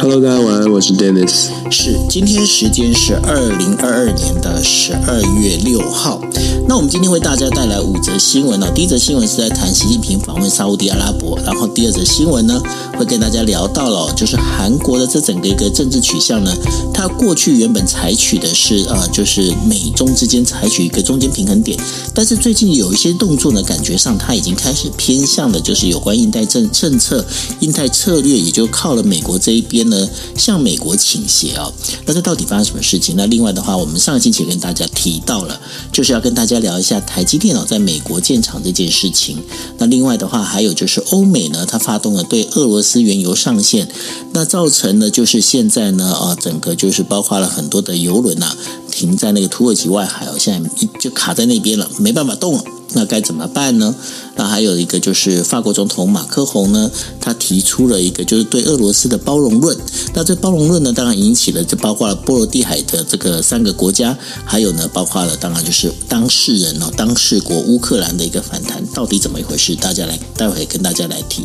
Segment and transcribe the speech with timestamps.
[0.00, 1.48] Hello，大家晚安，我是 Dennis。
[1.70, 6.18] 是，今天时间是二零二二年的十二月六号。
[6.66, 8.70] 那我们今天为大家带来五则新闻呢。
[8.74, 12.58] 第一则新闻是在谈习近平访问沙乌地阿拉伯，然后第二则新闻呢
[12.96, 16.50] 会跟大家聊到了，就是韩国的这整个一个政治取向呢，
[16.94, 21.78] 它过去原本采取的是呃，就是美中之间采取一个中间平衡点，
[22.14, 27.22] 但是最近有一些动作呢，感觉上它已经开始偏向的，就是有关印太政政策、
[27.58, 29.89] 印太策略，也就靠了美国这一边。
[29.90, 31.70] 呢，向美国倾斜啊、
[32.06, 33.14] 那这到底发生什么事情？
[33.16, 35.60] 那另外的话，我们上个星期跟大家提到了，
[35.92, 39.36] 就是要跟大家聊一下台积电脑在美国建厂这件事情。
[39.78, 43.88] 那另外的话，还有就是欧美呢，它发动了对俄罗斯原油上限，
[44.32, 48.56] 那造成呢，就是现在呢，啊，整个就是包括了很多的油轮啊，
[48.90, 52.64] 停在那个土耳其外海哦，现在就卡在那边了，没办法动了。
[52.92, 53.94] 那该怎么办呢？
[54.36, 59.76] 那还有一个就是法国总统马克宏呢，他提出了一个就是对俄罗斯的包容论。
[60.14, 69.74] 那这包容论呢，当然引起了这包括了波罗的海的这个三个国家，还有呢，包括了当然就是当事人哦，当事国乌克兰的一个反弹，到底怎么一回事？
[69.76, 71.44] 大家来待会跟大家来提。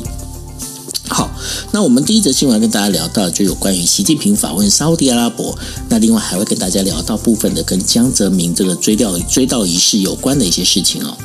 [1.08, 1.30] 好，
[1.72, 5.56] 那我们第一则新闻跟大家聊到就有关于习近平访问沙乌地阿拉伯，
[5.88, 11.16] 那另外还会跟大家聊到部分的跟江泽民这个追悼追悼仪式有关的一些事情哦。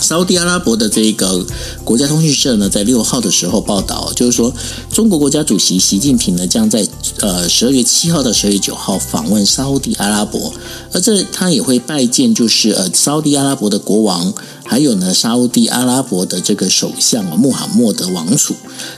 [0.00, 1.44] 沙乌地阿拉伯的这个
[1.84, 4.52] 国家通讯社呢，在六号的时候报道，就是说
[4.92, 6.86] 中国国家主席习近平呢，将在
[7.20, 10.52] 呃十二月七号到十二月九号访问沙乌地阿拉伯，
[10.92, 14.32] 而这他也会拜见就是呃沙乌地阿拉伯的国王。
[14.68, 18.54] 还有呢，沙乌地阿拉伯的这个首相啊，穆罕默德王储。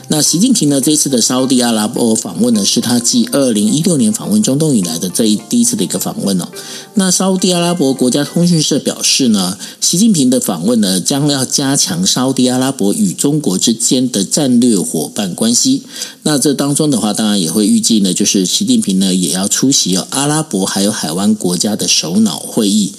[0.09, 6.49] 那习近平呢，这次的沙乌地阿拉伯访问呢，是他继二零一六年访问中东以来的这一第一次的一个访问哦。
[6.95, 15.83] 那沙乌地阿拉伯国家通讯社表示呢，习近平的访问呢，将要加强沙乌地阿拉伯与中国之间的战略伙伴关系。
[16.23, 22.91] 那这当中的话，当然也会预计呢，就是习近平呢，也要出席哦阿拉伯还有海湾国家的首脑会议。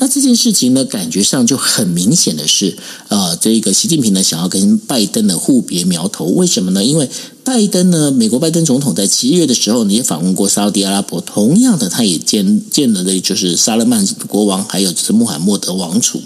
[0.00, 2.74] 那这件事情呢，感觉上就很明显的是，
[3.08, 6.82] 呃，这个习近平呢想要跟拜登的互别苗头，为什么呢？
[6.82, 7.06] 因为
[7.44, 16.22] 拜登呢，美国拜登总统在七月的时候呢也访问过沙乌地阿拉伯，同样的他也见见了的就是萨勒曼国王，还有就是穆罕默德王储。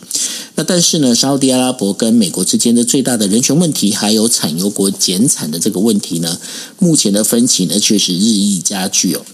[0.55, 6.39] 那但是呢，沙乌地阿拉伯跟美国之间的最大的人权问题，还有产油国减产的这个问题呢，
[6.79, 9.25] 目前的分歧呢却是日益加剧哦。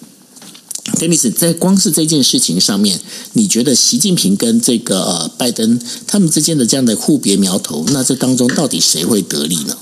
[0.99, 3.01] Dennis，在光是这件事情上面，
[3.35, 9.77] 你觉得习近平跟这个呃拜登他们之间的这样的互别苗头，那这当中到底谁会得利呢？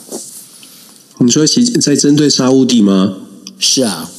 [1.21, 3.17] 你说习在针对沙乌地吗？
[3.59, 4.11] 是啊。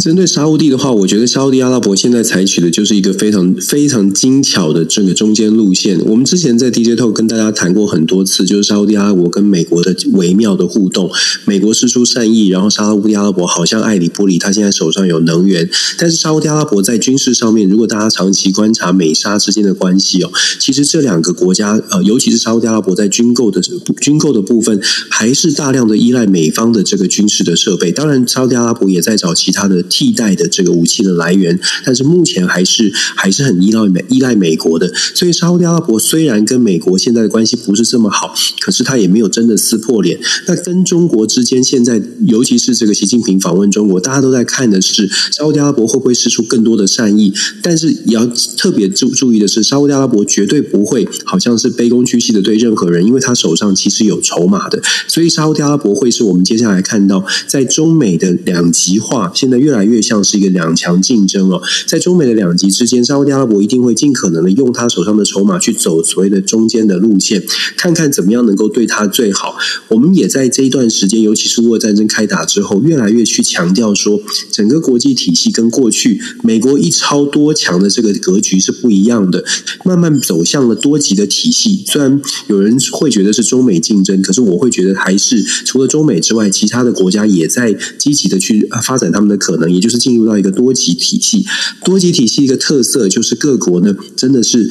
[0.00, 5.98] 针对沙乌地的话，我觉得沙乌地阿拉伯现在采取的就是一个非常非常精巧的这个中间路线。
[6.04, 11.10] 我们之前在 DJ Talk 跟大家谈过很多次，就是沙乌地阿拉伯跟美国的微妙的互动。
[11.44, 15.68] 美国释出善意，然后沙乌地阿拉伯好像爱理不理，他现在手上有能源。
[15.96, 23.60] 但是沙乌地阿拉伯在军事上面，如果大家长期观察美沙之间的关系哦，其实这两个国家呃，尤其是沙乌地阿拉伯在军购的
[24.00, 27.92] 军购的部分，还是大量的依赖美方的这个军事的设备。
[27.92, 29.84] 当然，沙乌地阿拉伯也在找其他的。
[29.90, 34.92] 替代的这个武器的来源，但是目前还是还是很依赖美依赖美国的。
[35.14, 40.20] 所以沙乌地阿拉伯虽然跟美国现在的关系不是这么好，可是他也没有真的撕破脸。
[40.46, 47.32] 那跟中国之间现在，尤其是这个习近平访问中国，大家都在看的是沙乌地阿拉伯会不会施出更多的善意。
[47.62, 54.80] 但是也要特别注注意的是，沙乌地阿拉伯绝对不会好像是卑躬屈膝的对任何人，因为他手上其实有筹码的。
[55.06, 67.42] 所以沙乌地阿拉伯会是我们接下来看到在中美的两极化，现在越来越像是一个两强竞争哦，在中美的两极之间，沙乌地阿拉伯一定会尽可能的用他手上的筹码去走所谓的中间的路线，
[67.76, 69.56] 看看怎么样能够对他最好。
[69.88, 74.20] 我们也在这一段时间，尤其是俄乌战争开打之后，越来越去强调说，
[74.50, 79.44] 整个国际体系跟过去美国一超多强的这个格局是不一样的，
[79.84, 81.82] 慢慢走向了多极的体系。
[81.86, 89.98] 虽然有人会觉得是中美竞争，可是我会觉得还是除了中美之外，其他的国家也在积极的去发展他们的可能，也就是。
[89.98, 91.44] 进入到一个多极体系，
[91.84, 94.70] 多极体系一个特色就是各国呢，真的是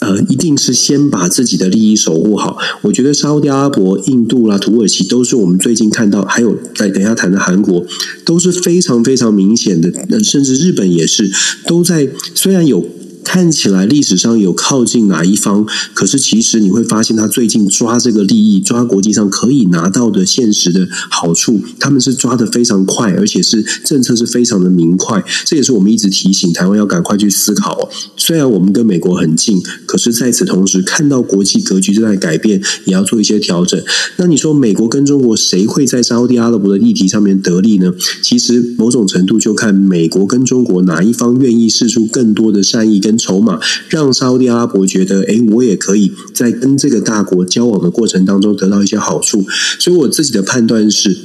[0.00, 2.58] 呃，一定是先把自己的利益守护好。
[2.82, 7.86] 我觉得沙乌地阿拉伯、印度啦、土耳其都是我们最近看到，还有在等下谈的韩国
[8.24, 9.92] 都是非常非常明显的，
[10.24, 11.30] 甚至日本也是
[11.68, 12.84] 都在虽然有。
[13.24, 25.24] 看起来历史上有靠近哪一方，可是其实你会发现，他最近抓这个利益，抓国际上可以拿到的现实的好处，他们是抓得非常快，而且是政策是非常的明快。
[25.44, 27.88] 这也是我们一直提醒台湾要赶快去思考哦。
[28.16, 33.82] 虽然我们跟美国很近，可是在此同时，看到国际格局正在改变，也要做一些调整。
[34.18, 37.92] 那你说美国跟中国谁会在沙乌地阿拉伯的议题上面得利呢？
[38.22, 49.44] 其实某种程度就看美国跟中国哪一方愿意释出更多的善意跟筹码，让沙乌地阿拉伯觉得，哎，我也可以在跟这个大国交往的过程当中得到一些好处。
[49.78, 51.16] 所以我自己的判断是，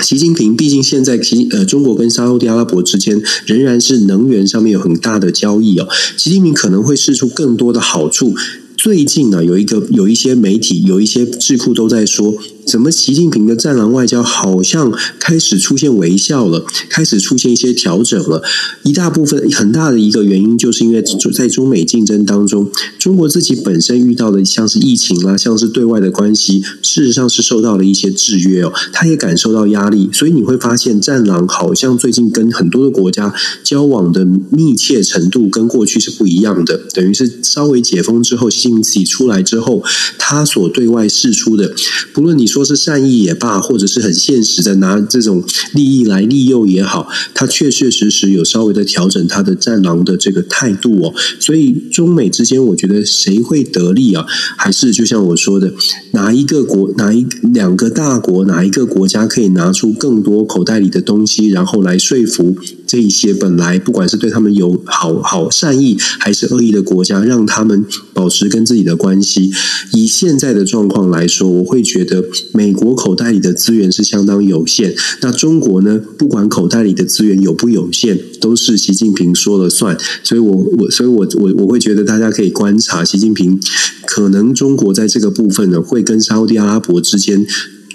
[0.00, 8.34] 习近平毕竟现在其呃中国跟沙乌地阿拉伯之间仍然是能源上面有很大的交易哦，习近平可能会试出更多的好处。
[8.76, 12.34] 最近啊，有一个有一些媒体有一些智库都在说。
[12.66, 12.90] 怎么？
[12.90, 18.42] 习近平的战狼外交好像开始出现微笑了，开始出现一些调整了。
[18.82, 21.02] 一大部分很大的一个原因，就是因为
[21.32, 28.72] 在中美竞争当中，中国自己本身遇到的像是疫情啦，像是对外的关系，事实上是受到了一些制约哦。
[28.92, 33.32] 他也感受到压力，所以你会发现，战狼好像最近跟很多的国家
[33.64, 36.76] 交往的密切程度跟过去是不一样的。
[36.92, 39.82] 等于是稍微解封之后，习近平自己出来之后，
[40.18, 41.72] 他所对外释出的，
[42.12, 42.64] 不论你说。
[42.70, 45.42] 是善意也罢，或者是很现实的拿这种
[45.72, 51.12] 利益来利诱也好，他确确实实有稍微的调整他的战狼的这个态度哦。
[51.40, 54.24] 所以中美之间，我觉得谁会得利啊？
[54.56, 55.72] 还是就像我说的，
[56.12, 62.54] 哪一个国，哪一两个大国，哪一个国家可以拿出更多口袋里的东西，然后来说服
[62.86, 69.50] 这一些本来不管是对他们有好好善意还是恶意的国家，让他们保持跟自己的关系。
[69.94, 72.24] 以现在的状况来说，我会觉得。
[72.52, 76.00] 美国口袋里的资源是相当有限，那中国呢？
[76.18, 79.96] 不管口袋里的资源有不有限，都是习近平说了算。
[80.22, 83.58] 所以我我所以我我我会觉得大家可以观察习近平，
[84.06, 87.46] 可能中国在这个部分呢，会跟沙乌地阿拉伯之间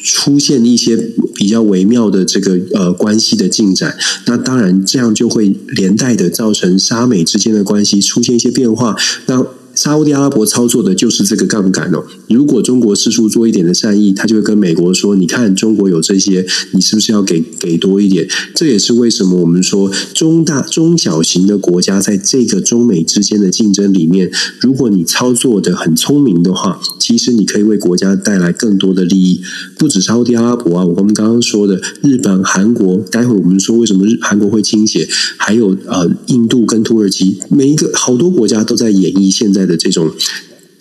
[0.04, 0.96] 出现一些
[1.34, 3.98] 比较微妙的这个呃关系的进展。
[4.26, 8.96] 那当然，这样就会连带的造成沙美之间的关系出现一些变化。
[9.26, 9.46] 那
[9.76, 12.04] 沙乌地阿拉伯操作的就是这个杠杆哦。
[12.30, 29.42] 如果中国释出多一点的善意，他就会跟美国说：“你看，中国有这些，你是不是要给给多一点？”这也是为什么我们说中大中小型的国家在这个中美之间的竞争里面，如果你操作的很聪明的话，其实你可以为国家带来更多的利益。
[29.78, 35.08] 不止沙乌地阿拉伯啊，我们刚刚说的日本、韩国，待会我们说为什么日韩国会倾斜，
[35.38, 40.12] 还有呃印度跟土耳其，每一个好多国家都在演绎现在的这种。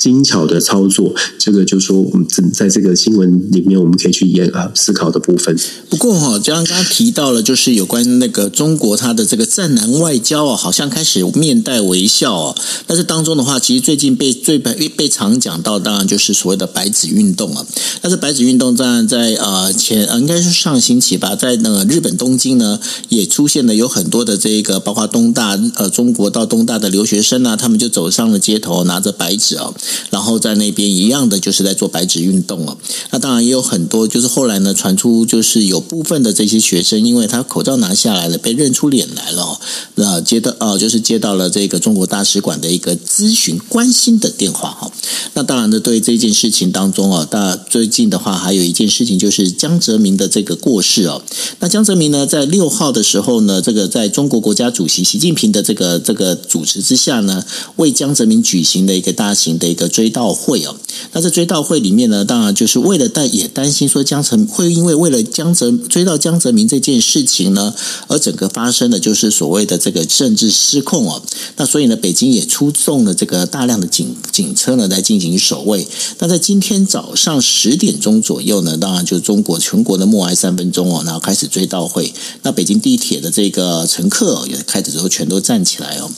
[0.04, 5.58] 精巧的操作，这个就说我们在这个新闻里面，我们可以去研啊思考的部分。
[5.88, 12.54] 不过哈，就像刚刚提到了，就是有关那个中国它的这个战南外交啊，好像开始面带微笑啊。
[12.86, 17.64] 但是当中的话，其实最近被最被被常讲到，当然就是所谓的白纸运动啊。
[18.02, 22.78] 但是白纸运动当然在呃前呃应该是上星期吧，在那个日本东京呢，
[23.08, 29.72] 也出现了有很多的这个，包括东大呃中国到东大的留学生啊，他们就走上了街头，拿着白纸啊。
[30.10, 32.76] 然后在那边一样的就是在做白纸运动了。
[33.10, 39.60] 那当然也有很多，就是后来呢传出，就是有部分的这些学生，因为他口罩拿下来了，被认出脸来了，
[39.96, 44.90] 那接到哦，就是接到了这个中国大使馆的一个咨询关心的电话哈。
[45.34, 51.22] 那当然呢，对这件事情当中啊，大最近的话还有一件事情就是江泽民的这个过世哦。
[51.60, 57.44] 那江泽民呢，在六号的时候呢，这个在中国国家主席习近平的这个这个主持之下呢，
[57.76, 60.76] 为江泽民举行的一个大型的一个追悼会哦，
[61.12, 67.74] 那在追悼会里面呢，当然就是为了担也担心说江泽会因为为了江泽追悼江泽民这件事情呢，
[68.08, 71.22] 而整个发生的就是所谓的这个政治失控哦。
[71.56, 75.86] 那所以呢，北京也出动了这个大量的警警车呢来进行守卫。
[76.18, 82.12] 那在今天早上十点钟左右呢，当然就中国全国的默哀三分钟哦，然后开始追悼会。
[82.42, 86.10] 那北京地铁的这个乘客也开始之后全都站起来哦。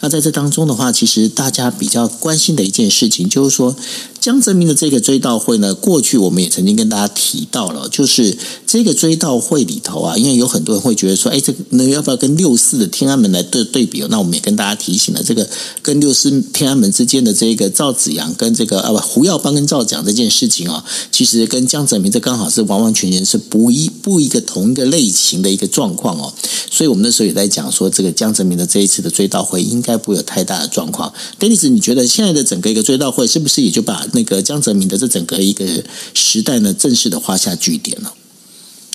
[0.00, 3.76] 那在这当中的话，其实大家比较关心的一件事事情就是说。
[4.24, 8.34] 江泽民的这个追悼会呢，过去我们也曾经跟大家提到了，就是
[8.66, 14.02] 这个追悼会里头啊，因为有很多人会觉得说，哎，这个那要不要跟六四的天安门来对对比？
[14.08, 15.46] 那我们也跟大家提醒了，这个
[15.82, 26.32] 跟六四天安门之间的这个赵紫阳跟这个啊不胡耀邦跟赵子阳这件事情啊，其实跟江泽民这刚好是完完全全是不一不一个同一个类型的一个状况哦。
[26.70, 31.12] 所以我们那时候也在讲说，这个江泽民的这一次的追悼会应该不会有太大的状况。
[31.38, 35.66] Dennis，你觉得现在的整个一个追悼会是不是也就把那个江泽民的这整个一个
[36.14, 38.14] 时代呢，正式的画下句点了。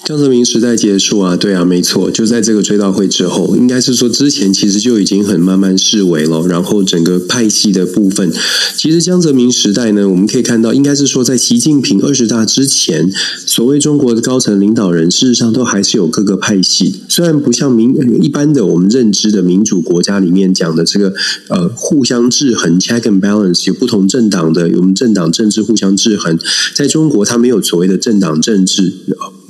[0.05, 6.47] 江泽民时代结束啊，对啊，没错，就在这个追悼会之后，应该是说之前其实就已经很慢慢式微了。
[6.47, 8.31] 然后整个派系的部分，
[8.75, 13.11] 其实江泽民时代呢，我们可以看到，应该是说在习近平二十大之前，
[13.45, 17.01] 所谓中国的高层领导人，事实上都还是有各个派系。
[17.07, 21.13] 虽然不像民一般的我们认知的民主国家里面讲的这个
[21.49, 26.39] 呃互相制衡 （check and balance），有不同政党的，有我们政党政治互相制衡，
[26.73, 28.93] 在中国它没有所谓的政党政治。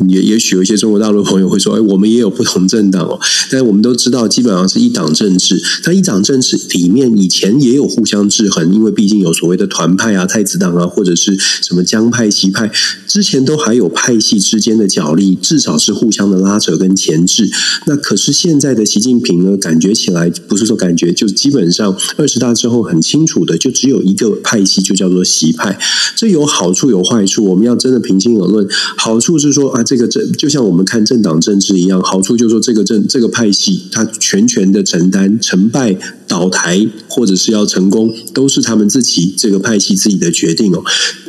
[0.07, 3.19] 也也许有一些中国大陆朋友会说：“哎，我们也有不同政党哦。”
[3.51, 5.62] 但是我们都知道，基本上是一党政治。
[5.86, 12.72] 那一党政治里面以前也有互相制衡，因为毕竟有所谓的团派啊、太子党啊，或者是什么江派、习派，
[13.05, 17.50] 之前都还有派系之间的角力，至少是互相的拉扯跟钳制。
[17.86, 25.77] 那可是现在的习近平呢，感觉起来不是说感觉，就基本上二十大之后很清楚的，就只有一个派系，就叫做习派。
[26.15, 28.65] 这有好处有坏处，我们要真的平心而论，
[28.98, 29.84] 好处是说啊。
[29.89, 40.83] 这个这就像我们看政党政治一样，好处就是说这个政这个派系，他全权的承担成败倒台，或者是要成功，都是他们自己这个派系自己的决定哦。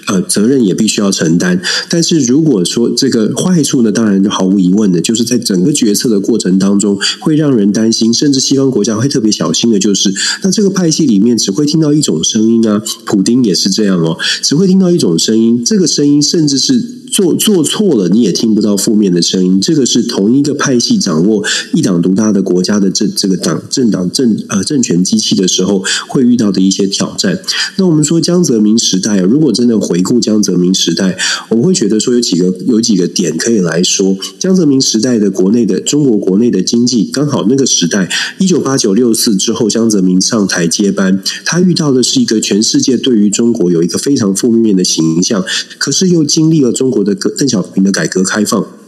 [0.07, 1.61] 呃，责任也必须要承担。
[1.89, 17.00] 但是如果说这个坏处呢，当然就毫无疑问的，就是在整个决策的过程当中，会让人担心，甚至西方国家会特别小心的，就是那这个派系里面只会听到一种声音啊，普丁也是这样哦，只会听到一种声音，这个声音甚至是。
[17.11, 19.61] 做做错了，你也听不到负面的声音。
[19.61, 27.43] 这个是同一个派系掌握一党独大的国家的这这个党政党政呃政权机器的时候，会遇到的一些挑战。
[27.77, 34.17] 那我们说江泽民时代，如果真的回顾江泽民时代，我会觉得说有几个有几个点可以来说。
[34.39, 45.45] 江泽民时代的国内的中国国内的经济，刚好那个时代一九八九六四之后，江泽民上台接班，他遇到的是一个全世界对于中国有一个非常负面的形象，
[45.77, 47.00] 可是又经历了中国。
[47.03, 48.80] 的邓小平的改革开放。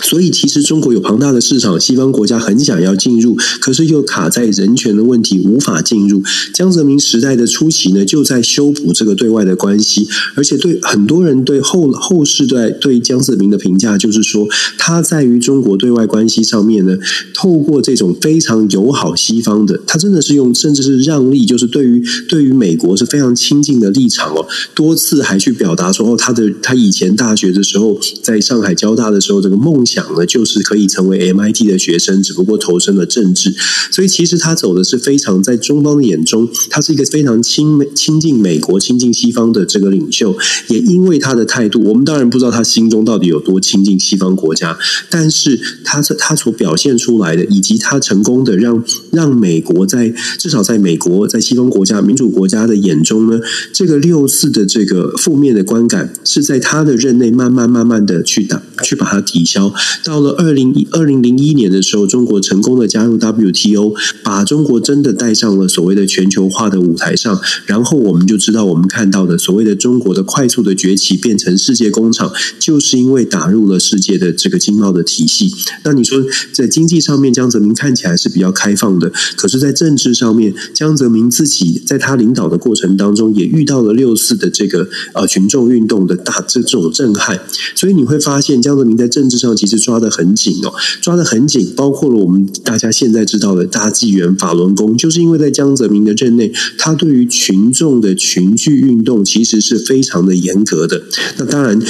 [0.00, 6.22] 所以，其实中国有庞大的市场，西方国家很想要进入，可是又卡在人权的问题，无法进入。
[6.54, 16.96] 江泽民时代的初期呢，就在修补这个对外的关系，而且对很多人对后后世对对江泽民的评价，就是说他在于中国对外关系上面呢，
[17.34, 29.87] 透过这种非常友好西方的，他真的是用甚至是让利，就是对于对于美国是非常亲近的立场哦，多次还去表达说，哦，他的他以前大学的时候，在上海交大的时候，这个梦。
[29.88, 33.54] 想呢，就是可以成为 MIT 的学生，只不过投身了政治。
[33.90, 40.36] 所以其实他走的是非常在中方的眼中，他是一个非常亲、亲近美国、亲近西方的这个领袖。
[40.68, 44.78] 也因为他的态度，我们当然不知道他心中到底有多亲近西方国家，
[45.08, 53.40] 但是他他所表现出来的，以及他成功的让让美国在至少在美国在西方国家民主国家的眼中呢，
[53.72, 59.67] 这个六四的这个负面的观感，是在他的任内慢慢慢慢的去打去把它抵消。
[60.04, 67.40] 到了二零二零零一年的时候，中国成功的加入 WTO，把中国真的带上了所谓的全球化的舞台上。
[67.66, 75.52] 然后我们就知道，我们看到的所谓的中国的快速的崛起，变成世界工厂，就是因为打入了世界的这个经贸的体系。
[75.84, 76.18] 那你说，
[76.52, 87.40] 在经济上面，江泽民看起来是比较开放的，可是，在政治上面，江泽民自己在他领导的过程当中，也遇到了六四的这个呃群众运动的大这这种震撼。
[87.74, 89.88] 所以你会发现，江泽民在政治上其实。
[89.88, 101.00] 抓得很紧哦，抓得很紧，包括了我们大家现在知道的大纪元法轮功，就是因为在江泽民的任内，他对于群众的群聚运动其实是非常的严格的。
[101.38, 101.80] 那当然，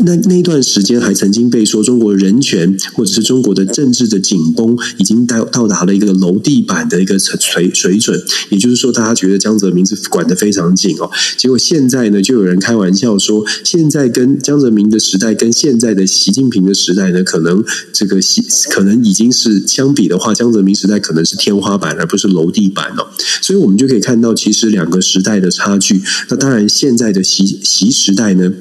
[0.00, 11.08] 那那段时间还曾经被说中国人权或者是中国的政治的紧绷已经到到达了一个楼地板的一个水水准，也就是说，大家觉得江泽民是管得非常紧哦。
[11.36, 23.06] 结果现在呢，就有人开玩笑说，现在跟江泽民的时代跟现在的习近平的时代可能这个习可能已经是相比的话，江泽民时代可能是天花板，而不是楼地板哦。
[23.40, 26.02] 所以我们就可以看到，其实两个时代的差距。
[26.28, 28.52] 那当然，现在的习习时代呢？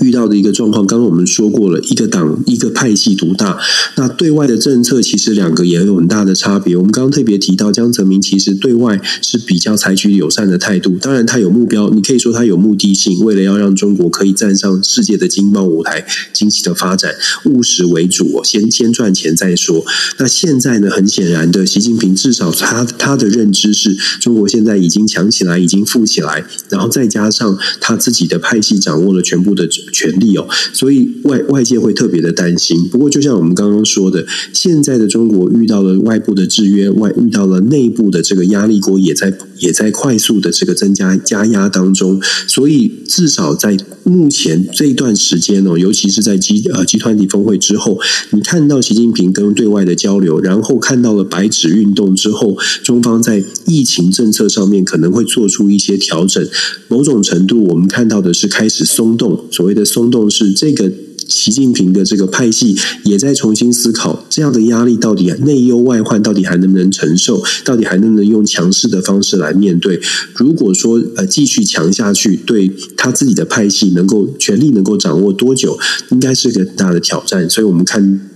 [0.00, 3.58] 遇到的一个状况，刚刚我们说过了，一个党一个派系独大。
[3.96, 6.74] 那对外的政策其实两个也有很大的差别。
[6.76, 19.84] 我们刚刚特别提到，江泽民其实对外是比较采取友善的态度，当然他有目标，你可以说他有目的性，为了要让中国可以站上世界的经贸舞台，经济的发展务实为主，先先赚钱再说。
[20.18, 29.68] 那现在呢，很显然的，习近平至少他他的认知是中国现在已经强起来，已经富起来，然后再加上他自己的派系掌握了全部的。
[29.92, 32.88] 权力哦，所以外外界会特别的担心。
[32.88, 47.98] 不过，就像我们刚刚说的，现在的中国遇到了外部的制约，外遇到了内部的这个压力锅，也在也在快速的这个增加加压当中，所以至少在目前这段时间哦，尤其是在集呃集团体峰会之后，
[48.30, 56.46] 你看到习近平跟对外的交流，然后看到了白纸运动之后，中方在疫情政策上面可能会做出一些调整，
[56.88, 60.92] 某种程度我们看到的是开始松动，所谓的松动是这个。
[61.28, 67.42] 习近平的这个派系也在重新思考，这样的压力到底内忧外患，到底还能不能承受？
[67.64, 69.98] 到底还能不能用强势的方式来面对？
[70.34, 75.78] 如果说呃继续强下去，对他自己的派系能够权力能够掌握多久，
[76.10, 77.48] 应该是个很大的挑战。
[77.48, 78.31] 所以我们看。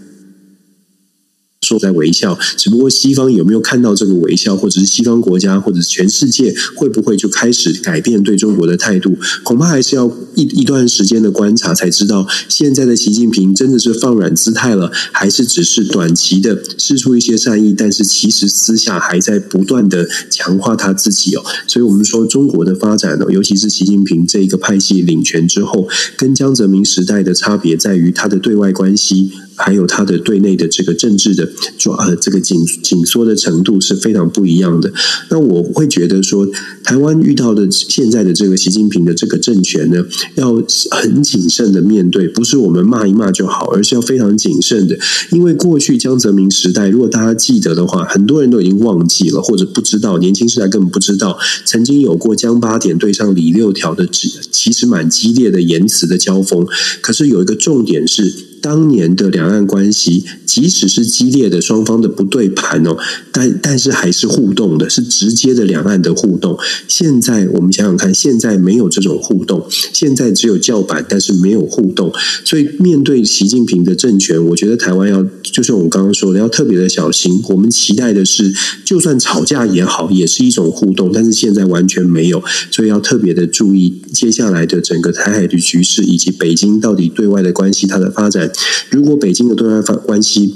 [1.66, 9.18] 说在微笑，只不过西方有没有看到这个微笑，或者是西方国家，或者是全世界会不会就开始改变对中国的态度？
[9.42, 21.42] 恐怕还是要一一段时间的观察才知道，现在的习近平真的是放软姿态了，还是只是短期的释出一些善意，但是其实私下还在不断的强化他自己哦。
[21.66, 29.32] 所以我们说中国的发展呢，尤其是习近平这一个派系领权之后，跟江泽民时代的差别在于他的对外关系。
[29.56, 31.48] 还有他的对内的这个政治的
[31.78, 34.92] 抓呃这个紧紧缩的程度是非常不一样的。
[35.30, 36.46] 那我会觉得说，
[36.84, 44.98] 台湾遇到的现在的这个习近平的这个政权呢，要很谨慎的面对，不是我们骂一骂就好，而是要非常谨慎的。
[45.30, 56.66] 因为过去江泽民时代，如果大家记得的话，很多人都已经忘记了，或者不知道，年轻时代根本不知道，曾经有过江八点对上李六条的，其实蛮激烈的言辞的交锋。
[57.00, 58.55] 可是有一个重点是。
[58.66, 62.96] 当年的两岸关系，即使是激烈的双方的不对盘哦，
[63.30, 66.58] 但但是还是互动的，是直接的两岸的互动。
[66.88, 72.12] 现在我们想想看，现在没有这种互动，现在只有叫板，但是没有互动。
[72.44, 77.40] 所以面对习近平的政权，我觉得台湾要，就是我们刚刚说的，要特别的小心。
[77.50, 78.52] 我们期待的是，
[78.84, 82.42] 就算吵架也好，也是一种互动，但是现在完全没有，
[82.72, 88.50] 所以要特别的注意接下来的整个台海的局势，以及北京到底对外的关系，它的发展。
[88.90, 90.54] 如果北京的对外关系，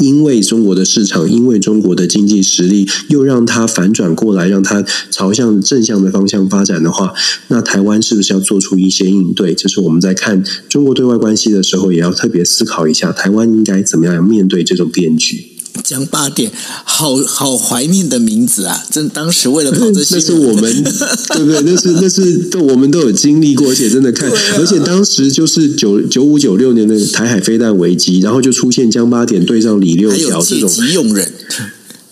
[0.00, 7.14] 因为中国的市场，因为中国的经济实力，又让它反转过来，让它朝向正向的方向发展的话，
[7.48, 9.54] 那台湾是不是要做出一些应对？
[9.54, 15.55] 这是我们在看中国对外关系的时候，也要特别思考一下，台湾应该怎么样面对这种变局。
[15.82, 16.50] 江八点，
[16.84, 18.84] 好好怀念的名字啊！
[18.90, 20.84] 真当时为了跑这 些，那是我们
[21.34, 21.60] 对不对？
[21.62, 31.32] 那是那是都我们都有经历过，而且真的看，啊、而且当时就是九九五九六年的台海飞弹危机，然后就出现江八点对上李六条这种急用人。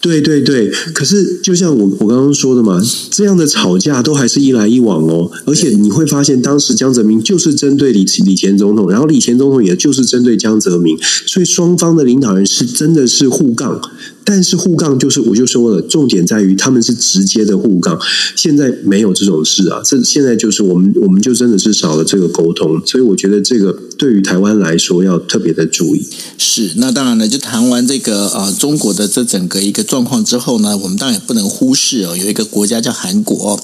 [0.05, 2.79] 对对对，可是就像我我刚刚说的嘛，
[3.11, 10.95] 这样的吵架都还是一来一往哦，而且你会发现，当时江泽民就是针对李李前总统，然后李前总统也就是针对江泽民，
[11.27, 13.81] 所以双方的领导人是真的是互杠。
[14.25, 17.99] 但是互杠就是，我就说了，重点在于他们是直接的互杠。
[18.35, 22.81] 现在没有这种事啊，这现在就是我们，我们就真的是少了这个沟通。
[22.87, 26.07] 所以我觉得这个对于台湾来说要特别的注意。
[26.39, 33.61] 是，那当然呢，就谈完这个呃中国的这整个一个状况之后呢，我们当然也不能忽视哦，有一个国家叫韩国。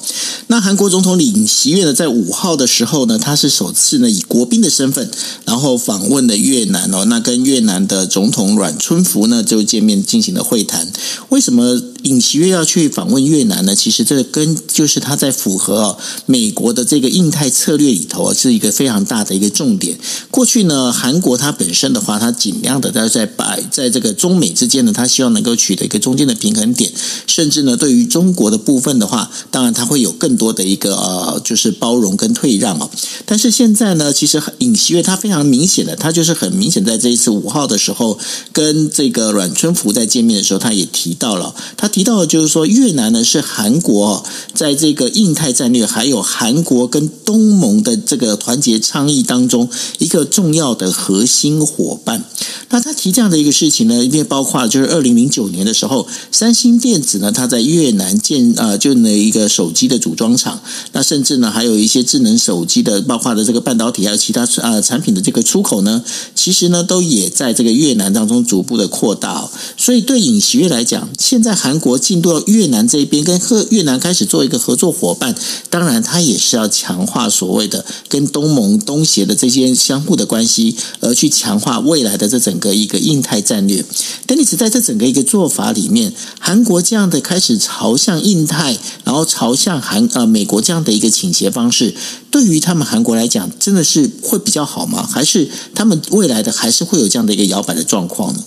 [0.49, 5.11] 那韩国总统李锡悦呢，在五号的时候呢，他是首次呢以国宾的身份，
[5.47, 10.85] 然后访问了越南哦，那跟越南的总统阮春福呢就见面进行了会谈，
[11.29, 13.77] 为什么尹锡悦要去访问越南呢？
[13.77, 19.99] 其实这跟就是他在符合哦美国的这个印太策略里头是一个非常大的一个重点。
[20.31, 26.91] 过去呢，韩国它本身的话，它尽量的在在摆在这个中美之间呢，它希望能够取得一个中间的平衡点，
[27.27, 32.91] 甚至呢，对于中国的部分的话，当然它会有更多的一个呃，就是包容跟退让哦。
[33.25, 38.19] 但是现在呢，其实尹锡悦他非常明显的，他就是很明显在这一次五号的时候
[38.53, 39.51] 跟这个阮。
[39.61, 44.25] 春福在见面的时候，他也提到了，他提到的就是说，越南呢是韩国
[44.55, 52.25] 在这个印太战略，还有韩国跟东盟的这个团结倡议当中一个重要的核心伙伴。
[52.71, 60.61] 那他提这样的一个事情呢，因为包括就是二零零九年的时候，三星电子呢，他在越南建啊、就那一个手机的组装厂，
[60.93, 66.05] 那甚至呢还有一些智能手机的，包括的这个半导体还有其他啊、产品的这个出口呢，
[66.37, 69.51] 其实呢都也在这个越南当中逐步的扩大。
[69.77, 75.35] 所以，对尹锡悦来讲，现在韩国进入到越南这边，跟和越南开始做一个合作伙伴，
[75.71, 83.85] 当然，他也是要强化所谓的跟东盟、东协的这些相互的关系，而去强化未来的这整个一个印太战略。
[84.27, 91.95] 但你只在这整个一个做法里面，韩国这样的开始朝向印太，然后朝向韩呃美国这样的一个倾斜方式，
[92.31, 95.09] 对于他们韩国来讲，真的是会比较好吗？
[95.11, 98.45] 还是他们未来的还是会有这样的一个摇摆的状况呢？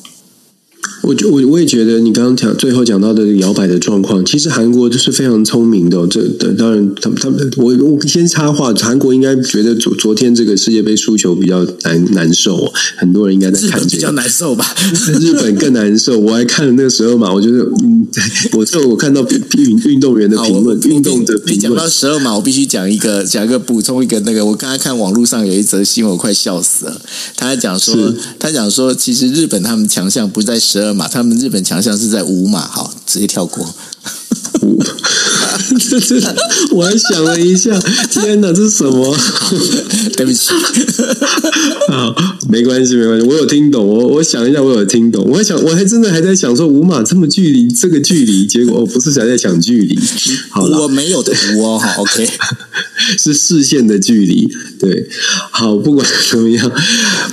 [1.01, 6.07] 我就我我也觉得你刚刚讲最后讲到的摇摆的状况，其实韩国就是非常聪明的。
[6.07, 14.65] 这当然，他们他们我我先插话，韩国应该觉得昨昨天这个世界杯输球比较难难受，哦很多人应该在看这个比较难受吧？
[15.19, 16.19] 日本更难受。
[16.19, 18.07] 我还看了那个十二码，我觉得嗯，
[18.53, 19.25] 我这我看到
[19.57, 21.59] 运运动员的评论，运动的评论。
[21.59, 27.01] 讲到十二码，我必须讲一个讲一个补充一个那个，我刚才看网络上有一则新闻，我快笑死了。
[27.35, 32.65] 他还讲说，他讲说，其实日本他们强项不在十二码，他们日本强项是在五码。
[32.65, 33.63] 好，直接跳过。
[34.63, 34.81] 五，
[35.89, 36.35] 这这，
[36.71, 37.77] 我还想了一下，
[38.09, 39.15] 天哪，这是什么？
[40.15, 40.49] 对不起。
[41.89, 42.13] 啊，
[42.49, 43.85] 没关系，没关系，我有听懂。
[43.85, 45.25] 我我想一下，我有听懂。
[45.29, 49.99] 我还想，我还真的还在想说，五码这么距离，这个距离，结果我不是想在想距离。
[50.49, 52.27] 好，我没有的五哦，好，OK。
[53.17, 54.47] 是视线的距离，
[54.79, 55.07] 对，
[55.51, 56.71] 好，不管怎么样，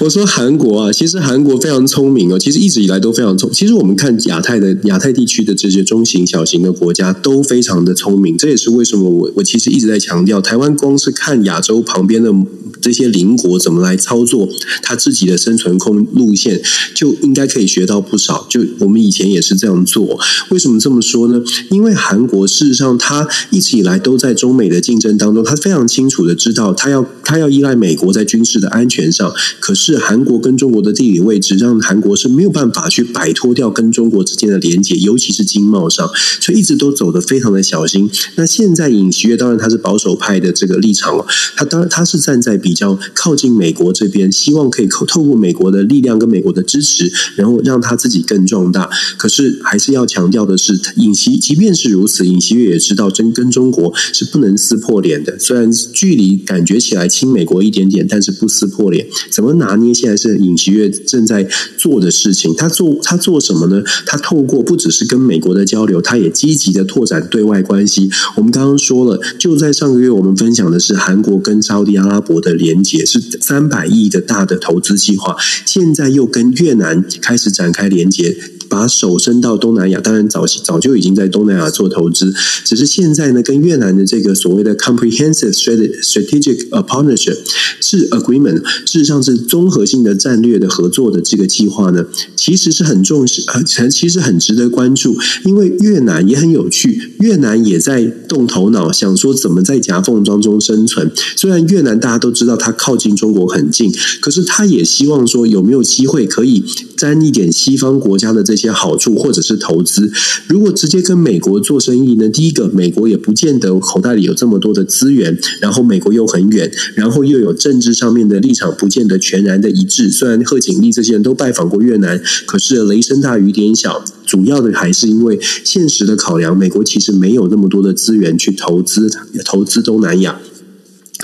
[0.00, 3.50] 我说韩国啊，其实韩国非常聪明哦，其实一直以来都非常聪。
[3.52, 12.32] 其实我们看亚太的亚太地区的这些中型、小型的国家都非常的聪明，这也是为什么我我其实一直在强调，台湾光是看亚洲旁边的
[12.82, 14.48] 这些邻国怎么来操作
[14.82, 16.60] 他自己的生存空路线，
[16.92, 18.46] 就应该可以学到不少。
[18.50, 21.40] 就我们以前也是这样做，为什么这么说呢？
[21.70, 25.54] 因为韩国事实上他一直以来都在中美的竞争当中，他。
[25.60, 36.08] 非常清楚的知道，他要他要依赖美国在军事的安全上，可是韩国跟中国的地理位置，让韩国是没有办法去摆脱掉跟中国之间的连接，尤其是经贸上，
[36.40, 38.10] 所以一直都走得非常的小心。
[38.36, 48.88] 那现在尹锡悦当然他是保守派的这个立场了，他当然他是站在比比较靠近美国这边，希望可以透透过美国的力量跟美国的支持，然后让他自己更壮大。
[49.18, 55.36] 可是还是要强调的是，尹锡即便是如此，尹锡悦也知道真跟中国是不能撕破脸的。
[55.36, 59.92] 虽然距离感觉起来亲美国一点点，但是不撕破脸，怎么拿捏？
[59.92, 62.54] 现在是尹锡悦正在做的事情。
[62.54, 63.82] 他做他做什么呢？
[64.06, 68.08] 他透过不只是跟美国的交流，他也积极的拓展对外关系。
[68.36, 75.34] 我们刚刚说了，就在上个月，我们分享的是韩国跟沙乌地阿拉伯的连结，是三百亿的大的投资计划。
[75.64, 78.36] 现在又跟越南开始展开连结。
[78.70, 82.32] 把手伸到东南亚，当然早早就已经在东南亚做投资，
[82.64, 87.36] 只是现在呢，跟越南的这个所谓的 comprehensive strategic partnership
[87.80, 92.06] 是 agreement，事实上是综合性的战略的合作的这个计划呢，
[92.36, 101.10] 其实是很重视，呃，其实很值得关注，因为越南也很有趣，越南也在动头脑，想说怎么在夹缝当中生存。
[101.36, 106.62] 虽然越南大家都知道它靠近中国很近，可是他也希望说有没有机会可以
[106.96, 108.70] 沾一点西方国家的这些。
[108.80, 110.10] 好处或者是投资，
[110.46, 112.28] 如果直接跟美国做生意呢？
[112.28, 120.08] 第一个，美国也不见得口袋里有这么多的资源，然后美国又很远，然后又有政治上面的立场不见得全然的一致。
[120.08, 129.10] 虽然贺锦丽这些人都拜访过越南，可是雷声大雨点小，主要的还是因为现实的考量，美国其实没有那么多的资源去投资
[129.44, 130.40] 投资东南亚。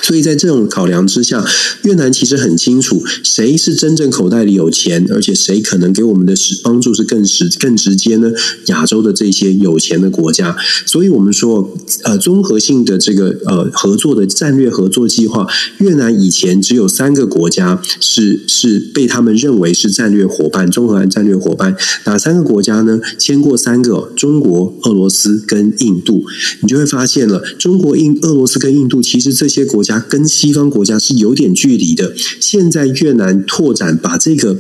[0.03, 1.45] 所以在这种考量之下，
[1.83, 8.31] 越南其实很清楚谁是真正口袋里有钱，而且谁可能给我们的是帮助是更实更直接呢？
[8.67, 15.47] 亚洲的这些有钱的国家，所以我们说，呃，综合性的这个呃合作的战略合作计划，
[15.79, 23.01] 越南以前只有三个国家是是被他们认为是战略伙伴，综合战略伙伴，哪三个国家呢？
[23.19, 26.25] 签过三个：中国、俄罗斯跟印度。
[26.61, 30.01] 你就会发现了，中国、印、俄罗斯跟印度，其实这些国家。
[30.01, 32.13] 跟西方国家是有点距离的。
[32.41, 34.59] 现在越南拓展，把这个。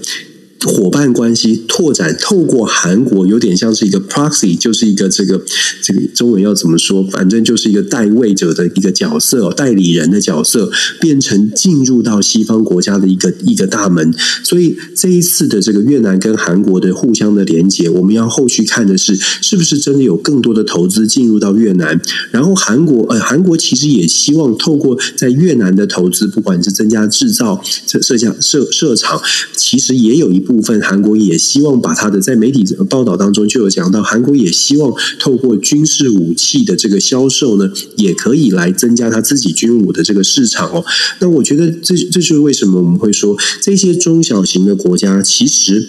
[0.64, 5.40] 伙伴关系拓展，透过韩国有点像是一个 proxy，就是一个这个
[5.82, 7.04] 这个中文要怎么说？
[7.04, 14.12] 反正就是一个代位者的一个角色，代理人的角色，变成进入到西方国家的一个一个大门。
[14.42, 22.00] 所以这一次的这个越南跟韩国的互相的连接，我们要后续看的是，是不是真的有更多的投资进入到越南？
[22.30, 29.20] 然后韩国呃，韩国其实也希望透过在越南的投资，不管是增加制造设设下设设厂，
[29.54, 30.56] 其实也有一部。
[30.66, 40.84] 分韩国也希望把他的在媒体报道当中就有讲到，韩国也希望透过军事武器的这个销售呢，也可以来增加他自己军武的这个市场哦。
[41.20, 45.86] 那我觉得这这就是为什么我们会说这些中小型的国家其实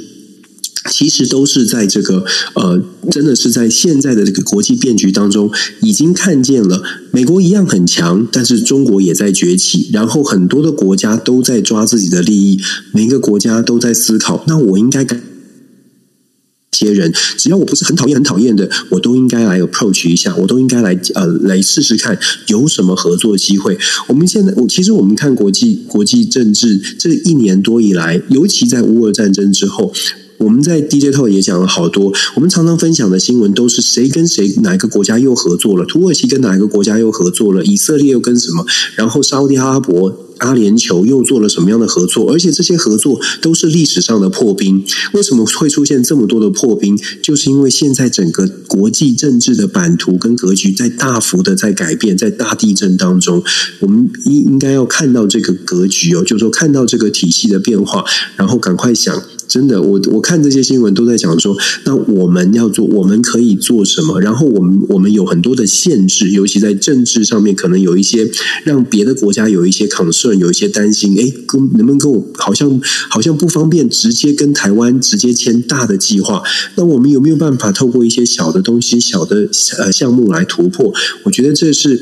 [0.89, 2.23] 其实都是在这个
[2.56, 12.60] 呃，真的是在现在的这个国际变局当中已经看见了，美国一样很强，但是中国也在崛起，然后很多的国家都在抓自己的利益。
[12.91, 15.21] 每个国家都在思考，那我应该干
[16.71, 23.78] 些人，只要我不是很讨厌、很讨厌的，我都应该来 approach 一下，我都应该来呃来试试看有什么合作机会。
[24.08, 29.91] 我们现在，我其实我们看国际国际政治这一年多以来，尤其在乌俄战争之后。
[30.38, 40.23] 我们在 DJ Talk 也讲了好多，我们常常分享的新闻都是谁跟谁哪一个国家又合作了，土耳其跟哪一个国家又合作了，以色列又跟什么，然后沙乌地阿拉伯。
[40.39, 42.32] 阿联酋又做了什么样的合作？
[42.32, 44.86] 而且这些合作都是历史上的破冰。
[45.13, 46.95] 为什么会出现这么多的破冰？
[47.23, 53.43] 就是因为现在整个国际政治的版图跟格局在大幅的在改变，在大地震当中，
[53.80, 59.19] 我们应应该要看到这个格局哦，就是说看到这个体系的变化，然后赶快想。
[59.48, 61.56] 真的，我我看这些新闻都在讲说，
[61.86, 64.20] 那我们要做，我们可以做什么？
[64.20, 68.30] 然后我们我们有很多的限制，尤其在政治上面，可能有一些
[68.66, 71.18] 让别的国家有一些 concern，有一些担心。
[71.18, 72.80] 哎，跟能不能跟我好像
[73.10, 76.44] 好像不方便直接跟台湾直接签大的计划？
[76.76, 80.94] 那我们有没有办法透过一些小的东西、小的呃项目来突破？
[81.24, 82.02] 我觉得这是。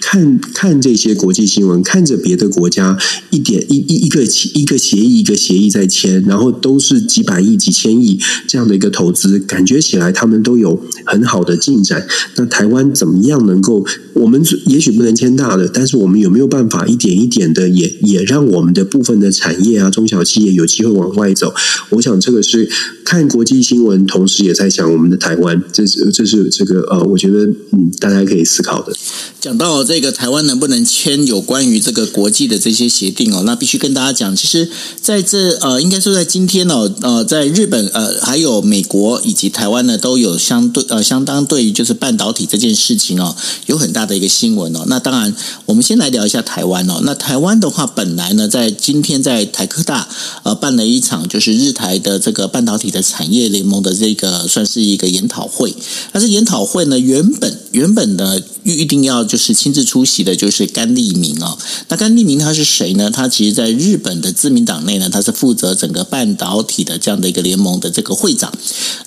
[0.00, 2.98] 看看这些国际新闻，看着别的国家
[3.30, 4.22] 一点一一一个
[4.54, 12.06] 一个协议一个协议在签，然后都是几百亿、几千亿这样的一个投资，感觉起来他们都有很好的进展。
[12.36, 13.84] 那台湾怎么样能够？
[14.14, 21.52] 我们也许不能签大的，但是我们有没有办法一点一点的也也让我们的部分的产业啊、中小企业有机会往外走？
[21.90, 22.70] 我想这个是
[23.04, 25.60] 看国际新闻，同时也在想我们的台湾。
[25.72, 28.92] 这是这是这个呃，我觉得嗯，大家可以思考的。
[29.40, 43.34] 讲到哦这个台湾能不能签有关于这个国际的这些协定哦，那必须跟大家讲，其实在这呃，应该说在今天哦，呃，在日本呃，还有美国以及台湾呢，都有相对呃相当对于就是半导体这件事情哦，
[43.66, 44.84] 有很大的一个新闻哦。
[44.86, 45.34] 那当然，
[45.66, 47.00] 我们先来聊一下台湾哦。
[47.02, 50.08] 那台湾的话，本来呢，在今天在台科大
[50.44, 55.74] 呃办了一场就是日台的这个半导体的产业联盟的这个算是一个研讨会。
[56.12, 61.56] 但是研讨会呢，原本原本呢预定要就是亲自出席的，就是甘利明哦。
[61.88, 63.10] 那甘利明他是谁呢？
[63.10, 68.52] 他其实在日本的自民党内呢，他是负责整个半导体的这样的一个联盟的这个会长。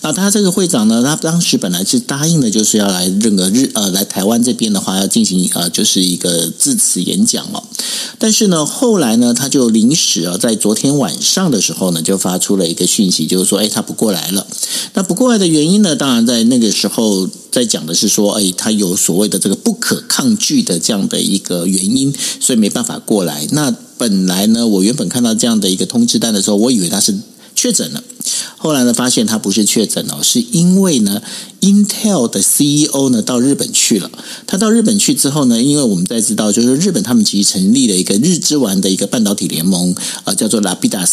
[0.02, 7.62] 那他这个会长呢，他当时本来是答应的，就是要来这个日呃来台湾这边的话，要进行呃就是一个致辞演讲哦。
[8.18, 14.48] 但是呢，后来呢，他就临时啊，在昨天晚上的时候呢，就发出了一个讯息，就是说，哎，他不过来了。
[14.96, 17.30] 那不过来的原因呢，当然在那个时候。
[17.50, 23.48] 在讲的是说，哎，他有所谓的这个不可抗拒的这样的一个原因，所以没办法过来。
[23.52, 27.16] 那本来呢，我原本看到这样的一个通知单的时候，我以为他是
[27.56, 28.04] 确诊了，
[28.58, 31.22] 后来呢，发现他不是确诊哦，是因为呢。
[31.60, 34.10] Intel 的 CEO 呢到日本去了。
[34.46, 41.10] 他到日本去之后呢，因为我们在知道，就是日本他们其实成立了一个日之丸的一个半导体联盟啊，叫做 Lapidas。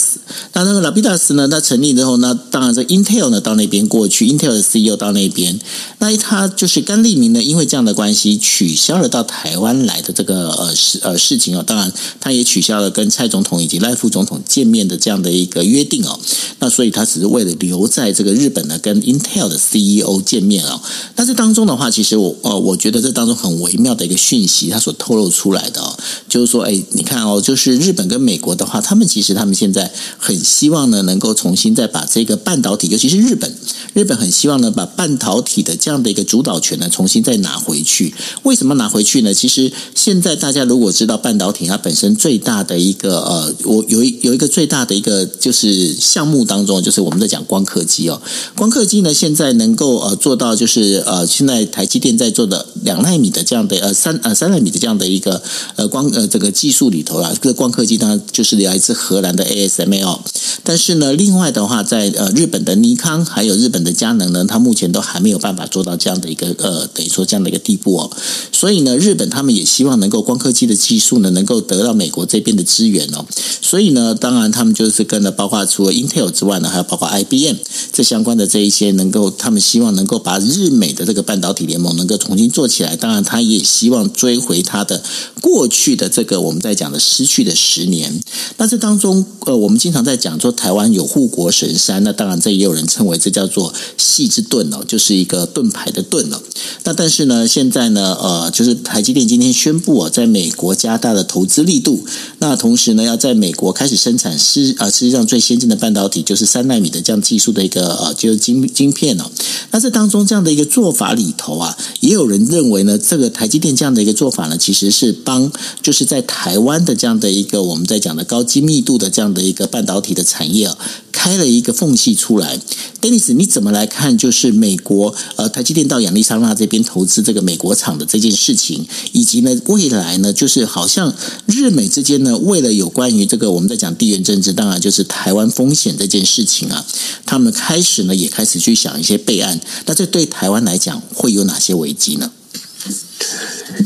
[0.53, 5.59] 那那个 Lapidas 呢，它成立之后呢，当然这 Intel 呢到那边过去，Intel 的 CEO 到那边，
[5.98, 11.64] 那他就是甘利明呢，因为这样的关系，取消了到台湾来的这个呃事呃事情哦。
[11.66, 16.20] 当然，他也取消了跟蔡总统以及赖副总统见面的这样的一个约定哦。
[16.59, 20.80] 那所以他只是为了留在这个日本呢，跟 Intel 的 CEO 见面啊，
[21.14, 25.96] 但是当中的话，其实我呃，我觉得这当中很微妙的一个讯息，它所透露出来的哦，
[26.28, 33.54] 就是说，哎，你看哦，就是日本跟美国的话，他们其实他们现在很希望呢，能够重新再把这个半导体，尤其是日本，
[33.92, 38.14] 日本很希望呢，把半导体的这样的一个主导权呢，重新再拿回去。
[38.42, 39.32] 为什么拿回去呢？
[39.34, 48.20] 其实现在大家如果知道半导体它本身最大的一个呃，我有一有一个最大的一个就是项目当中就，是我们在讲光刻机哦，
[48.57, 50.14] 光刻机呢，现在能够呃。
[50.24, 55.42] 做到就是呃，现在台积电在做的两纳米的这样的呃三呃三纳米的这样的一个
[55.76, 60.20] 呃光呃这个技术里头啊，这个光刻机当然就是来自荷兰的 ASML，
[60.62, 68.11] 但是呢，另外的话，在呃日本的尼康还有日本的佳能呢，它目前都还没有办法做到这样的一个呃等于说这样的一个地步哦，
[68.52, 73.26] 所以呢，日本他们也希望能够光刻机的技术呢，能够得到美国这边的资源哦，
[73.61, 77.57] 所以呢，当然他们就是跟了包括除了 Intel 之外呢，还有包括 IBM
[77.92, 80.14] 这相关的这一些能够，他们希望能够。
[80.25, 85.03] 把日美的这个半导体联盟能够重新做起来，当然他也希望追回他的
[85.42, 88.18] 过去的这个我们在讲的失去的十年。
[88.57, 96.40] 那这当中，呃，我们经常在讲说台湾有护国神山，那当然这也有人称为这叫做矽之盾哦，就是一个盾牌的盾哦。
[96.85, 102.05] 那但是呢，现在呢，呃，就是台积电今天宣布哦，在美国加大了投资力度，
[102.38, 109.24] 那同时呢，要在美国开始生产是啊，实际上最先进的半导体就是三纳米的这样技术的一个呃，就是晶晶片哦。
[109.70, 115.50] 那这当中这样的一个做法里头啊，也有人认为呢，这个台积电这样的一个做法呢，其实是帮
[115.83, 120.79] 就是在台湾的这样的一个我们在讲的高精密度的这样的一个半导体的产业啊。
[121.24, 122.60] 开了一个缝隙出来。
[123.00, 124.18] Dennis，你怎么来看？
[124.18, 131.14] 就是美国呃台积电到亚利桑那这边投资这个美国厂的这件事情，以及呢未来呢，就是好像
[131.46, 136.84] 日美之间呢，为了有关于这个我们在讲地缘政治，当然就是台湾风险这件事情啊，
[137.24, 139.58] 他们开始呢也开始去想一些备案。
[139.87, 142.30] 那这对台湾来讲会有哪些危机呢？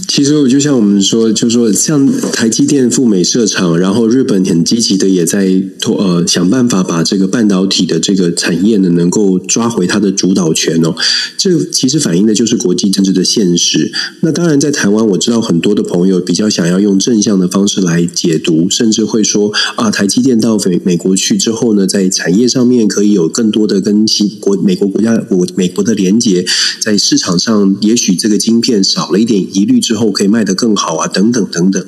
[0.06, 10.94] 其实就像我们说，就是说像台积电赴美设厂，然后日本很积极的也在托呃想办法把这个半导体的这个产业呢能够抓回它的主导权哦。
[11.36, 13.92] 这其实反映的就是国际政治的现实。
[14.20, 26.44] 那当然在台湾，我知道很多的朋友比较想要用正向的方式来解读，甚至会说啊，台积电到美美国去之后呢，在产业上面可以有更多的跟其国美国国家国美国的连接，
[26.80, 29.78] 在市场上也许这个晶片少了一点疑虑。
[29.88, 31.82] 之后可以卖得更好啊，等等等等，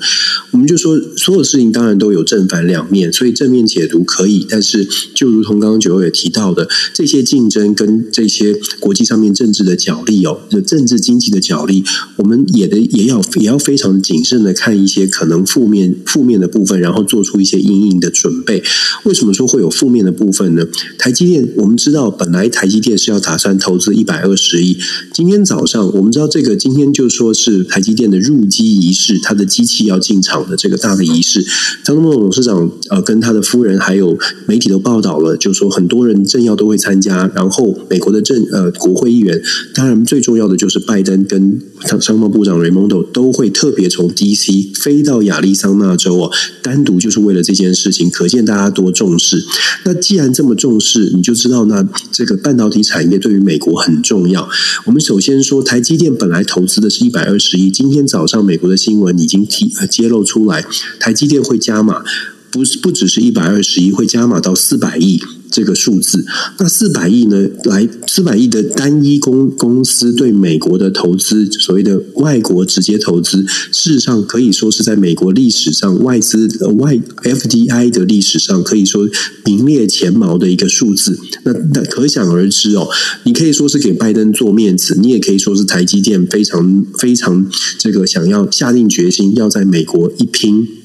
[0.53, 11.85] 我们就说所有事情当然都有正反两面，所以正面解读可以，但是就如同刚刚九欧也提到的，这些竞争跟这些国际上面政治的角力哦，就政治经济的角力，
[12.17, 18.63] 我们也得也要也要非常谨慎的看一些可能负面负面的部分，然后做出一些阴影的准备。
[19.05, 20.65] 为什么说会有负面的部分呢？
[20.97, 24.79] 台积电我们知道，本来台积电是要打算投资一百二十亿，
[25.13, 27.79] 今天早上我们知道这个今天就说是台。
[27.81, 31.43] 积电的入机仪式，他的机器要进场的这个大的仪式，
[31.83, 39.43] 张忠谋董事长呃跟他的夫人还有媒体都报道了，就说很多人政要都会参加，然后美国的政呃国会议员，
[39.75, 41.61] 当然最重要的就是拜登跟
[42.01, 46.31] 商贸部长雷蒙多都会特别从 DC 飞到亚利桑那州哦，
[46.63, 49.43] 单独就是为了这件事情，可见大家多重视。
[49.85, 54.49] 那既然这么重视，你就知道那这个半导体产业对于美国很重要。
[54.85, 57.73] 我们首先说，台积电本来投资的是一百二十一。
[57.73, 60.65] 今天早上，美国的新闻已经提呃揭露出来，
[61.01, 62.05] 台积电会加码，
[62.51, 65.21] 不是不只是一百二十亿，会加码到四百亿。
[65.53, 66.25] 这个数字，
[66.61, 67.49] 那四百亿呢？
[67.65, 79.09] 来四百亿的单一公公司对美国的投资，所谓的外国直接投资，事实上可以说是在美国历史上外资外 FDI 的历史上，可以说
[79.45, 81.19] 名列前茅的一个数字。
[81.43, 82.89] 那那可想而知哦，
[83.25, 87.45] 你可以说是给拜登做面子，你也可以说是台积电非常非常
[87.77, 90.80] 这个想要下定决心要在美国一拼。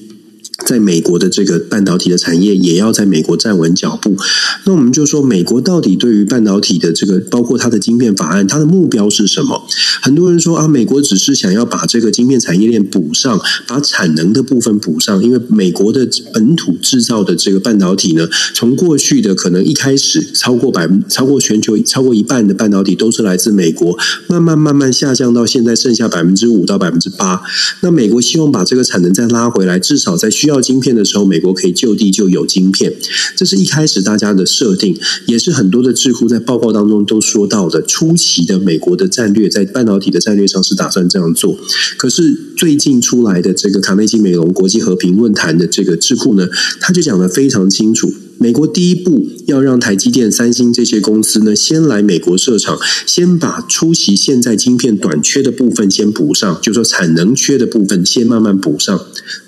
[0.64, 4.16] 在美国的这个半导体的产业也要在美国站稳脚步。
[4.64, 9.66] 那我们就说，美国到底对于半导体的这个，包括它的晶片法案，它的目标是什么？
[10.00, 15.22] 很多人说啊，美国只是想要把这个晶片产业链补上，把产能的部分补上。
[15.22, 27.42] 因为美国的本土制造的这个半导体呢，从过去的可能一开始超过百，超过全球超过一半的半导体都是来自美国，慢慢慢慢下降到现在剩下百分之五到百分之八。
[27.80, 32.94] 那美国希望把这个产能再拉回来，至少在需需要晶片的时候，美国可以就地就有晶片，
[33.34, 37.82] 这是一开始大家的设定，也是很多的智库在报告当中都说到的。
[37.82, 41.58] 初期的美国的战略在半导体的战略上是打算这样做，
[41.96, 46.46] 可是最近出来的这个卡内基梅隆国际和平论坛的这个智库呢，
[46.78, 48.14] 他就讲得非常清楚。
[48.38, 59.00] 美国第一步要让台积电、三星这些公司呢，先来美国设厂，先把出席现在晶片短缺的部分先补上，就说产能缺的部分先慢慢补上，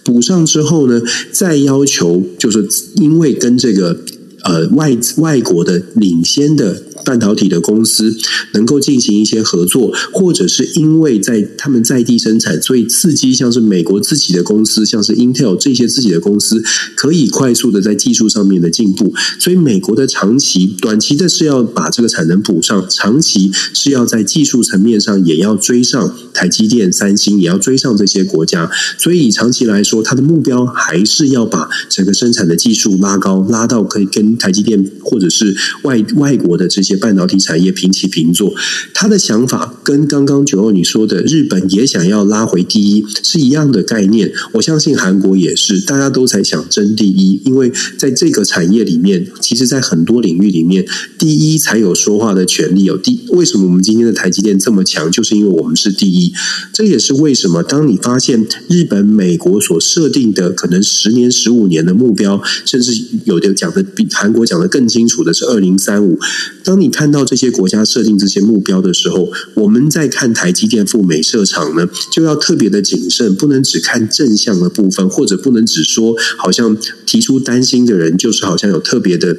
[0.02, 4.00] 补上之后呢，再要求就是因为跟这个
[4.44, 6.82] 呃外外国的领先的。
[7.08, 8.14] 半导体的公司
[8.52, 16.62] 能够进行一些合作，或者是因为在他们在地生产，所以刺激像是美国自己的公司，像是 Intel 这些自己的公司，
[16.94, 19.14] 可以快速的在技术上面的进步。
[19.38, 28.70] 所以美国的长期、短期的是要把这个产能补上，长期是要在技术层面上也要追上台积电、三星，也要追上这些国家。
[28.98, 36.97] 所以长期来说，它的目标还是要把整个生产的技术拉高，拉到可以跟台积电或者是外外国的这些。
[36.98, 38.54] 半导体产业平起平坐，
[38.92, 44.32] 他的想法跟刚刚九欧你说的日本也想要拉回第一是一样的概念。
[44.52, 50.84] 我相信韩国也是，大家都在想争第一，因为在这个产业里面，其实，在很多领域里面，
[51.16, 52.84] 第一才有说话的权利。
[52.84, 56.32] 有第为什么我们今天的台积电这么强，就是因为我们是第一。
[56.72, 62.92] 这也是为什么当你发现日本、美国所设定的可能十年、十五年的目标，甚至
[63.24, 66.18] 有的讲的比韩国讲的更清楚的是二零三五。
[66.64, 79.36] 当你看到这些国家设定这些目标的时候，我们在看台积电赴美设厂呢，就要特别的谨慎，不能只看正向的部分，或者不能只说好像提出担心的人就是好像有特别的。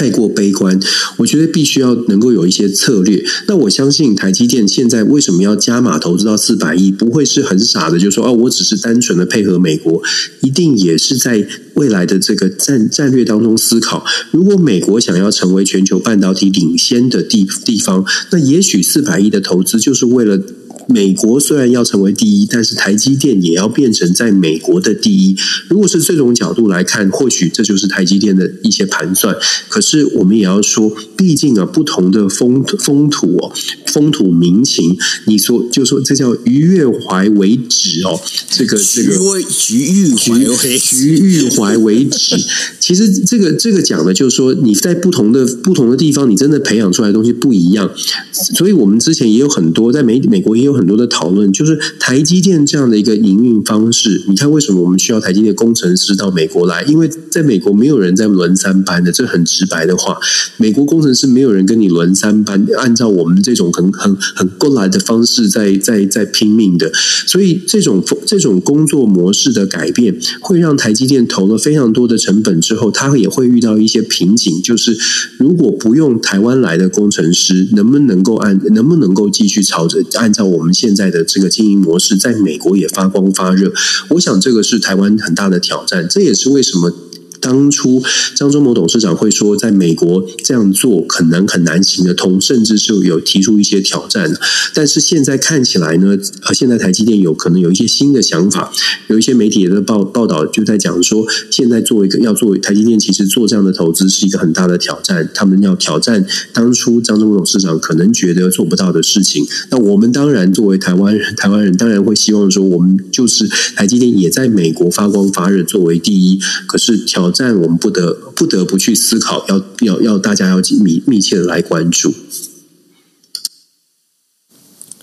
[0.00, 0.80] 太过悲观。
[1.18, 3.22] 我觉得必须要能够有一些策略。
[3.46, 6.90] 那我相信台积电现在为什么要加码投资到四百亿？
[6.90, 10.02] 不会是很傻的，就说哦，我只是单纯的配合美国，
[10.40, 14.06] 一定也是在未来的这个战战略当中思考。
[14.30, 20.40] 如果美国想要成为全球半导体领先的地地方，那也许四百亿的投资就是为了。
[20.88, 25.36] 美国虽然要成为第一，但是台积电也要变成在美国的第一。
[25.68, 29.36] 如果是这种角度来看，或许这就是台积电的一些盘算。
[29.68, 33.52] 可是我们也要说，毕竟啊，不同的风风土哦，
[33.86, 42.36] 风土民情，你说就说这叫于越怀为止哦，这个这个徐玉怀徐玉怀为止。
[42.78, 47.90] 其实这个这个讲的就是说，你在不同的不同的地方，你真的培养出来的东西不一样。
[48.32, 54.22] 所以我们之前也有很多在美美国也有有很多的讨论，就是台积电这样的一个营运方式。
[54.28, 56.82] 你看，为什么我们需要台积电工程师到美国来？
[56.84, 60.18] 因为在美国没有人在轮三班的，这很直白的话，
[60.56, 66.90] 美国工程师没有人跟你轮三班，按照我们这种很很很过来的方式在在在拼命的。
[67.26, 74.96] 所以这种这种工作模式的改变，会让台积电投了非常多的成本之后，他也会遇到一些瓶颈，就是
[75.38, 83.72] 如果不用台湾来的工程师，能不能够按能不能够继续朝着按照我我们现在的这个经营模式，在美国也发光发热？
[84.10, 86.92] 我想这个是台湾很大的挑战，这也是为什么。
[87.40, 88.02] 当初
[88.34, 94.30] 张忠谋董事长会说，在美国这样做可能很难行得通，甚至是有提出一些挑战。
[94.74, 98.72] 但是现在看起来呢，呃，现在台积电有可能有一些新的想法，
[99.08, 105.28] 有一些媒体的报报道就在讲说，现在做一个要做台积电，其实做这样的投资是一个很大的挑战。
[105.34, 109.46] 他们要挑战当初张忠谋董事长可能觉得做不到的事情。
[109.70, 116.38] 那我们当然作为台湾人，台湾人当然会希望说，我们就是台积电也在美国发光发热，作为第一。
[116.66, 122.14] 可是挑但我们不得不得不去思考，要要要大家要密密切的来关注。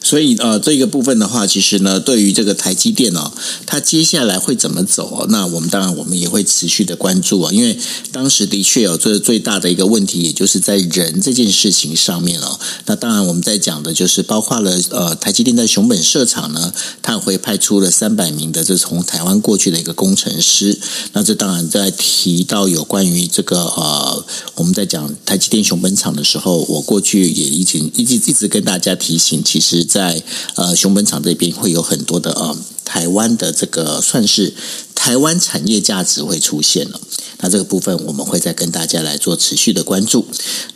[0.07, 3.29] 所以呃，这个部分的话，其实呢，对于这个台积电哦，
[3.65, 5.27] 它接下来会怎么走哦？
[5.29, 7.77] 那我们当然我们也会持续的关注啊，因为
[8.13, 12.57] 当时的确有这最大的一个问题，也就是在人这件事情上面哦。
[12.85, 20.79] 那当然我们在讲的就是包括了呃，台积电在熊本设厂呢，它会派出了三百名的这从台湾过去的一个工程师。
[21.11, 29.85] 那这当然在提到有关于这个呃，我们在讲台积电熊本厂的时候，我过去也已经一直一直跟大家提醒，其实。
[29.97, 30.21] 在
[30.53, 34.53] 呃熊本厂这边会有很多的呃台湾的这个算是
[34.97, 36.99] 台湾产业价值会出现了。
[37.39, 40.25] 那这个部分我们会再跟大家来做持续的关注。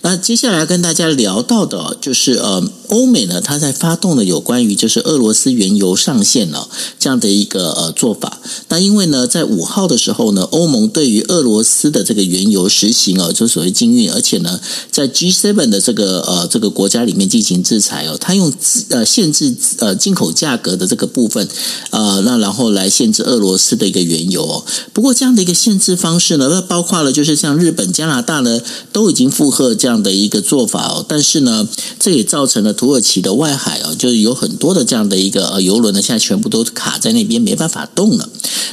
[0.01, 6.69] 那接下来跟大家聊到的，就是呃，欧美呢，它在发动了有关于就是俄罗斯原油上限了
[6.99, 8.39] 这样的一个呃做法。
[8.69, 14.59] 那因为呢，在五号的时候呢，欧盟对于俄罗斯的这个原油实行哦，就所谓禁运，而且呢，
[14.91, 18.53] 在 G7 的这个呃这个国家里面进行制裁哦，它用
[18.89, 21.47] 呃限制呃进口价格的这个部分
[21.89, 24.65] 呃，那然后来限制俄罗斯的一个原油哦。
[24.93, 28.59] 不过这样的一个限制方式呢，那包括了，就是像日本、加拿大呢，
[28.91, 31.05] 都已经附和这样的一个做法哦。
[31.07, 31.67] 但是呢，
[31.99, 38.29] 这也造成了土耳其的外海哦，就是有很多的这样的一个呃油轮呢，现在全部都卡在那边，没办法动了。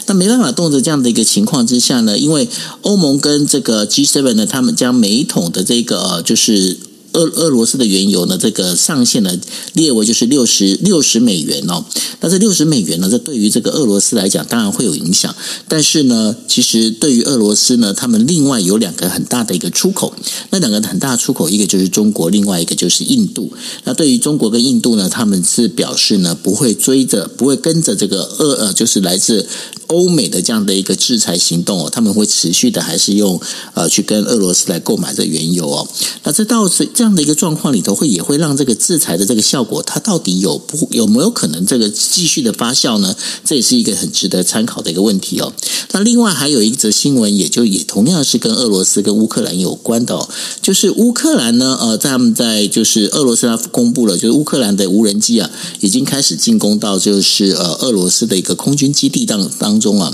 [0.07, 2.49] 那没办法动的这样的一个情况之下呢，因为
[2.83, 6.88] 欧盟跟这个 G7 呢，他们将每一桶的这个呃就是。
[7.19, 9.37] 俄俄罗斯的原油呢，这个上限呢
[9.73, 11.85] 列为就是六十六十美元哦。
[12.21, 15.35] 那这六十美元呢，这对于这个俄罗斯来讲，当然会有影响。
[15.67, 20.15] 但是呢，其实对于俄罗斯呢，他们另外有两个很大的一个出口，
[20.51, 23.53] 那两个很大的出口，一个就是中国，另外一个就是印度。
[23.85, 29.47] 那对于中国跟印度呢，他们是表示呢，不会追着，不会跟着这个俄呃，就是来自。
[29.89, 33.41] 欧美的这样的一个制裁行动哦，他们会持续的还是用
[33.73, 35.89] 呃去跟俄罗斯来购买这原油哦。
[36.25, 43.17] 那这到是这样这样的一个状况里头，会也会让这个制裁的这个效果，它到底有不有没有可能这个继续的发酵呢？
[43.47, 45.51] 这也是一个很值得参考的一个问题哦。
[45.93, 50.29] 那另外还有一则新闻，也就也同样是跟俄罗斯跟乌克兰有关的，
[50.61, 55.51] 就是乌克兰呢，呃，在他们在就是俄罗斯他公布了，就是乌克兰的无人机啊，
[55.81, 59.81] 已经开始进攻到就是呃俄罗斯的一个空军基地当当。
[59.81, 60.13] 中啊，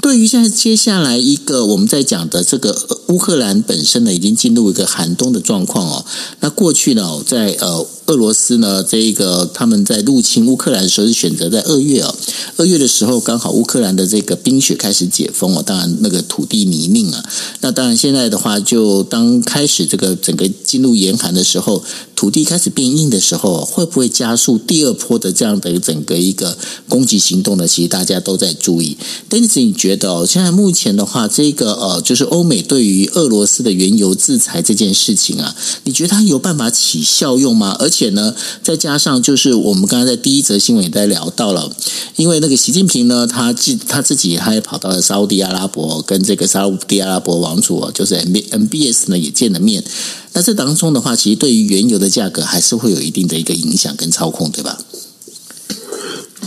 [0.00, 2.74] 对于现在接下来一个我们在讲的这个
[3.08, 6.04] 乌克兰本身呢，已经进入一个寒冬的状况哦。
[6.40, 7.86] 那过去呢，在呃。
[8.06, 12.12] 俄罗斯呢，这一个他们在入侵乌克兰的时候是选择在二月啊，
[12.56, 17.24] 二月的时候刚好乌克兰的这个冰雪开始解封啊，当然那个土地泥泞啊，
[17.60, 21.82] 那当然现在的话，就当开始这个整个进入严寒的时候，
[22.22, 26.56] 土地开始变硬的时候，会不会加速第二波的这样的整个一个
[26.88, 27.66] 攻击行动呢？
[27.66, 28.96] 其实大家都在注意。
[29.28, 37.76] 但是你觉得哦，现在目前的话，这个呃，就是欧美对于俄罗斯的原油制裁这件事情啊，你觉得它有办法起效用吗？
[37.80, 41.74] 而且呢，再加上就是我们刚才在第一则新闻也在聊到了，
[42.14, 49.82] 因为那个习近平呢，他自他自己他也跑到了沙乌地阿拉伯，跟这个沙乌地阿拉伯王储就是 M MBS 呢也见了面。
[50.34, 54.78] 那这当中的话，其实对于原油的价格还是会有一定的一个影响跟操控，对吧？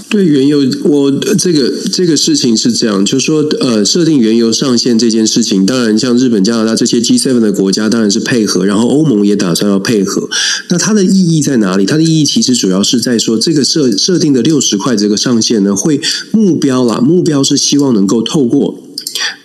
[0.08, 10.30] 对原油，我这个这个事情是这样，就是说，呃，设定原油上限这件事情，当然像日本、加拿大这些 G7 的国家当然是配合，然后欧盟也打算要配合。
[10.70, 11.86] 那它的意义在哪里？
[11.86, 16.00] 它的意义其实主要是在说，这个设设定的六十块这个上限呢，会
[16.32, 18.80] 目标啦，目标是希望能够透过。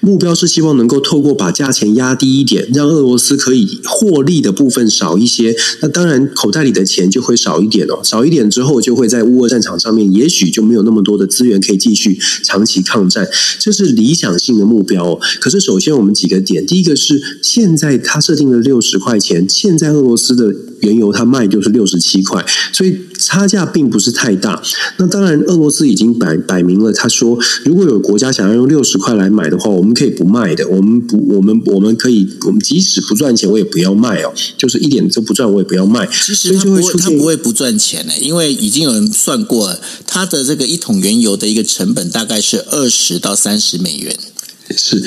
[0.00, 5.54] 目标是希望能够透过把价钱压低一点，让俄罗斯可以获利的部分少一些。
[5.82, 8.00] 那当然，口袋里的钱就会少一点哦。
[8.02, 13.28] 少一点之后，就会在乌俄战场上面，也许就没有那么多的资源可以继续长期抗战。
[13.58, 15.20] 这是理想性的目标哦。
[15.40, 24.62] 可是，首先我们几个点，第一个是现在他设定了六十块钱，现在俄罗斯的原油它卖就是六十七块，所以差价并不是太大。
[24.96, 30.66] 那当然，俄罗斯已经摆摆明了，他说如果有国家想要用六十块来买的话，我们可以不卖的。
[30.68, 34.32] 我们不，我们我们可以，我们即使不赚钱，我也不要卖哦。
[34.56, 36.06] 就是一点都不赚，我也不要卖。
[36.06, 44.16] 其实他不会，他不会不赚钱的，因为已经有人算过了，他的这个一桶原油的一个成本大概是二十到三十美元。
[44.76, 45.02] 是，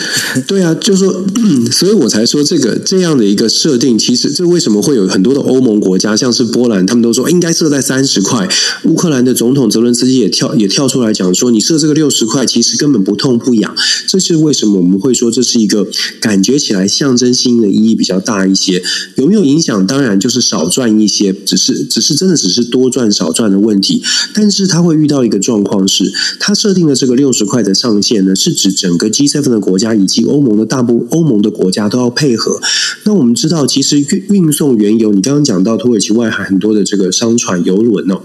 [0.46, 1.26] 对啊，就是说，
[1.72, 8.46] 所以我才说这个这样的一个设定，其实这为什么会有很多的欧盟国家，像是波兰，他们都说应该设在三十块。
[8.84, 13.74] 乌克兰的总统泽伦斯基也跳也跳出来讲说，你设这个六十块，其实根本不痛不痒。
[14.06, 15.88] 这是为什么我们会说这是一个
[16.20, 18.84] 感觉起来象征性的意义比较大一些？
[19.16, 19.88] 有没有影响？
[19.88, 24.04] 当然就是少赚一些，只是只是真的只是多赚少赚的问题。
[24.34, 29.53] 但是他会遇到一个状况是，他设定的这个六十块的上限呢，是指整个 G seven。
[29.60, 32.60] 国家以及欧盟的大部欧盟的国家都要配合。
[33.06, 38.22] 那我们知道，其实运运送原油，你刚刚讲到土耳其外海很多的这个商船、油轮哦，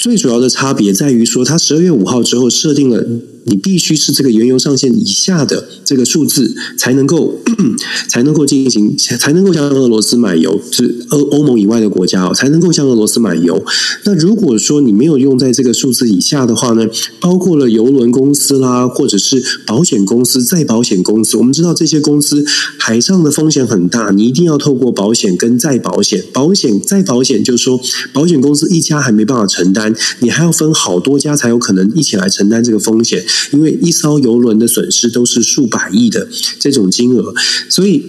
[0.00, 3.04] 最主要的差别在于说，它十二月五号之后设定了。
[3.44, 7.34] 你必须是这个原油上限以下的这个数字，才能够
[8.06, 13.64] 才能够进行，才能够向俄罗斯买油，是欧欧盟以外的国家哦，才能够向俄罗斯买油。
[14.04, 16.86] 那如果说你没有用在这个数字以下的话呢，
[17.18, 22.44] 包括了油轮公司啦，或者是保险公司、再保险公司，我们知道这些公司
[22.78, 27.80] 海上的风险很大，你一定要透过保险跟再保险，保险再保险，就是说
[28.12, 29.89] 保险公司一家还没办法承担，
[30.20, 33.24] 你还要分好多家才有可能一起来承担这个风险。
[33.52, 36.28] 因为一艘邮轮的损失都是数百亿的
[36.58, 37.34] 这种金额，
[37.68, 38.04] 所以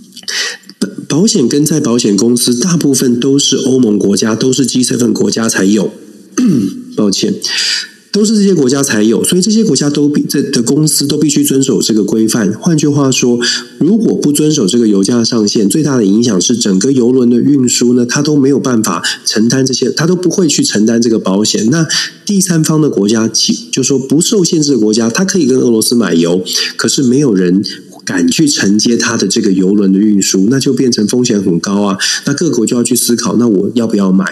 [1.08, 5.92] 保险跟在保险公司大部分都是欧盟国家，都是 G7 国家才有。
[6.96, 7.34] 抱歉。
[8.12, 12.52] 都是这些国家才有，所以这些国家都必这的公司都必须遵守这个规范。
[12.54, 13.38] 换句话说，
[13.78, 21.68] 如果不遵守这个油价上限，最大的影响是整个油轮的运输呢，它都没有办法承担这些，它都不会去承担这个保险。
[21.70, 21.86] 那
[22.26, 26.42] 第三方的国家，其就说不受限制的国家，它可以跟俄罗斯买油，
[26.76, 27.62] 可是没有人。
[28.10, 31.96] 敢去承接它的这个油轮的运输，那就变成风险很高啊。
[32.24, 34.24] 那各国就要去思考，那我要不要买？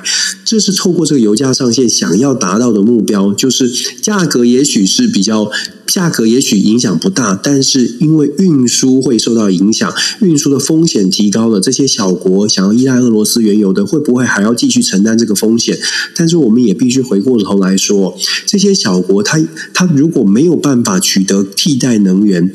[0.45, 3.71] 这是透过这个油价上限想要达到的目标，就是
[4.03, 5.49] 价格也许是比较，
[5.87, 15.79] 价格也许影响不大，但是因为运输会受到影响，运输的风险提高了，这些小国想要依赖俄罗斯原油的，会不会还要继续承担这个风险？
[16.17, 19.39] 但是我们也必须回过头来说，这些小国它
[19.73, 22.53] 它如果没有办法取得替代能源。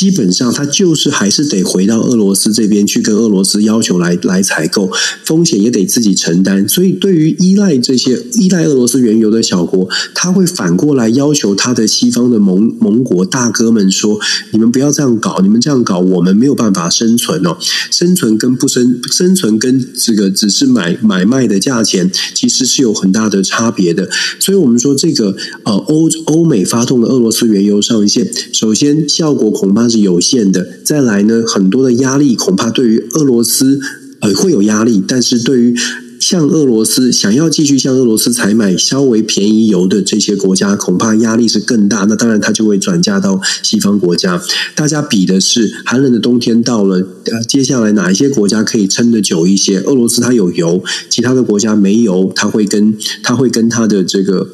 [0.00, 4.90] 基本上，他就是还是得回到俄罗斯这边去跟俄罗斯要求来来采购，
[5.26, 6.66] 风险也得自己承担。
[6.66, 14.18] 所以，对于依赖这些依赖俄罗斯原油的小国，他会反过来要求他的西方的盟盟国大哥们说
[14.52, 17.58] ：“你们不要这样搞，你们这样搞，我们没有办法生存哦。
[17.90, 24.08] 生存跟不生生存跟这个只是买买卖的价钱，其实是有很大的差别的。
[24.38, 29.89] 所以我们说，这个呃欧欧美发动的俄罗斯原油上限，首先效果恐怕。
[29.90, 30.66] 是有限的。
[30.84, 33.80] 再来呢，很多的压力恐怕对于俄罗斯
[34.20, 35.74] 呃会有压力，但是对于
[36.20, 42.04] 像俄罗斯想要继续向俄罗斯采买稍微便宜油的这些国家，恐怕压力是更大。
[42.04, 44.40] 那当然，它就会转嫁到西方国家。
[44.74, 49.80] 大家比的是寒冷的冬天到了，呃，接下来哪一些国家可以撑得久一些？
[49.80, 54.50] 俄罗斯它有油，其他的国家没油，它会跟它会跟它的这个。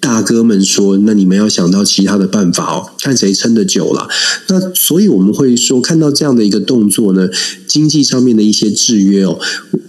[0.00, 4.08] 大哥们说：“那你们要想到其他的办法哦，看谁撑得久了。
[4.48, 7.28] 那所以我们会说，看到这样的一个动作呢，
[7.70, 9.38] 经济上面的一些制约哦，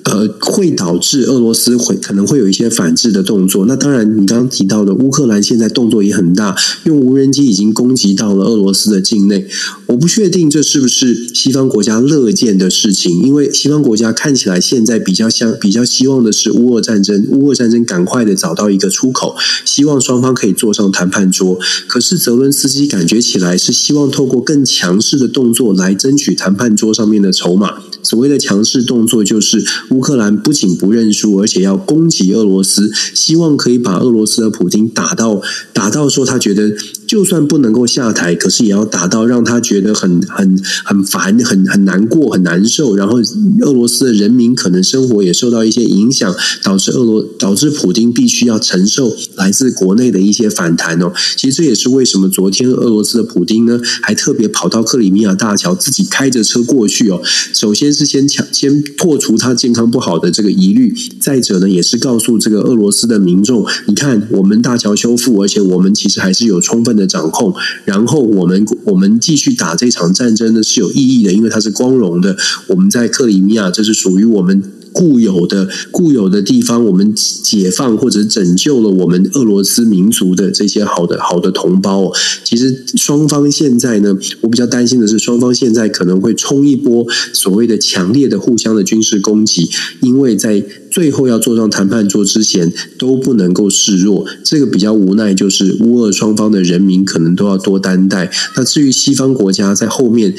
[0.04, 3.66] 呃，会导致俄罗斯会可能会有一些反制的动作。
[3.66, 9.48] 那当然，你刚刚提到的乌克兰现在动作也很大，用无人机已经攻击到了俄罗斯的境内。
[9.88, 21.58] 我不确定这是不是西方国家乐见的事情，因为西方国家看起来现在比较像比较希望的是乌俄战争，乌俄战争赶快的找到一个出口，希望双方可以坐上谈判桌。
[21.88, 27.71] 可是泽伦斯基感觉起来是希望透过更强势的动作来争取谈判桌上面的筹码。
[27.72, 27.91] up.
[28.04, 35.42] 所谓的强势动作，就是乌克兰不仅不认输，而且要攻击俄罗斯，希望可以把俄罗斯的普京打到
[35.74, 36.74] 打到说他觉得
[37.06, 42.96] 就算不能够下台，可是也要打到让他觉得很很很烦、很很难过、很难受。
[42.96, 43.20] 然后
[43.62, 46.34] 俄罗斯的人民可能生活也受到一些影响，
[46.64, 51.14] 导致俄罗导致普京必须要承受来自国内的一些反弹哦。
[51.36, 57.22] 其实这也是为什么昨天俄罗斯的普丁呢，还特别跑到克里米亚大桥，自己开着车过去哦。
[57.54, 57.91] 首先。
[57.94, 67.54] 是先抢先破除他健康不好的这个疑虑，再者呢，也是告诉这个俄罗斯的民众，你看我们大桥修复，而且我们其实还是有充分的掌控，
[67.86, 72.38] 然后我们我们继续打这场战争呢是有意义的，因为它是光荣的。
[72.68, 74.62] 我们在克里米亚，这是属于我们。
[74.92, 82.12] 固有的固有的地方，我们解放或者拯救了我们俄罗斯民族的这些好的好的同胞。
[82.44, 89.70] 其实双方现在呢，我比较担心的是，双方现在可能会冲一波所谓的强烈的互相的军事攻击，
[90.02, 94.26] 因为在最后要坐上谈判桌之前都不能够示弱。
[94.44, 98.30] 这个比较无奈，就是乌俄双方的人民可能都要多担待。
[98.58, 100.34] 那至于西方国家在后面。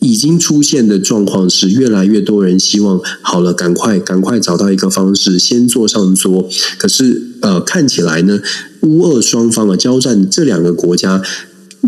[0.00, 6.48] 已经出现的状况是，越来越多人希望好了，赶快赶快找到一个方式，先坐上桌。
[6.78, 8.40] 可是，呃，看起来呢，
[8.82, 11.22] 乌俄双方啊交战这两个国家。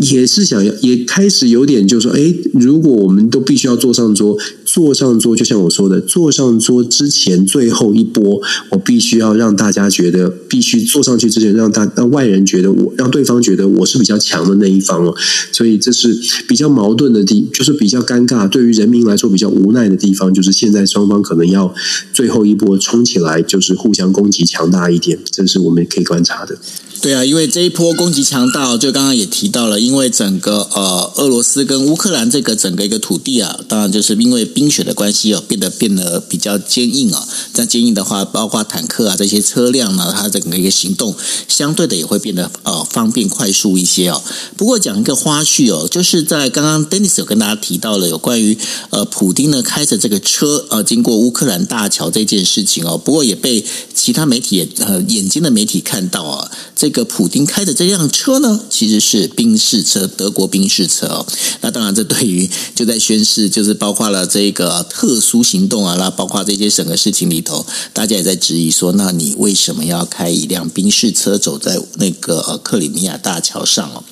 [0.00, 4.38] 也是想要，也开始有点就是说，哎，如果我们都必须要坐上桌，
[4.72, 8.40] 坐上桌，就像我说的，坐上桌之前最后一波，
[8.70, 15.12] 我必须要让大家觉得，必须坐上去之前，让大让外人觉得我，让对方觉得我是比较强的那一方哦。
[15.50, 16.16] 所以这是
[16.46, 21.74] 比较矛盾的地，就是比较尴尬，对于人民来说比较无奈的地方，就是现在双方可能要
[22.12, 26.56] 最后一波冲起来，就是互相攻击强大一点，这是我们可以观察的。
[27.02, 37.26] 对啊，因为这一波攻击强大，就刚刚也提到了，因为整个呃俄罗斯跟乌克兰这个整个一个土地啊，当然就是因为冰雪的关系哦，变得变得比较坚硬哦。
[37.54, 41.16] 这样坚硬的话，包括坦克啊这些车辆呢，它整个一个行动
[41.48, 44.22] 相对的也会变得呃方便快速一些哦。
[44.58, 48.58] 不过讲一个花絮哦，就是在刚刚 Dennis 有跟大家提到了有关于
[48.90, 56.90] 呃普丁呢开着这个车呃经过乌克兰大桥这件事情哦，不过也被其他媒体也呃眼睛的媒体看到啊这。
[56.90, 61.24] 个普丁开的这辆车呢，其实是宾士车，德国宾士车哦。
[61.60, 74.04] 那当然，这对于就在宣誓，就是包括了这个特殊行动啊，那包括这些整个事情里头，大家也在质疑说，那你为什么要开一辆宾士车走在那个克里米亚大桥上哦？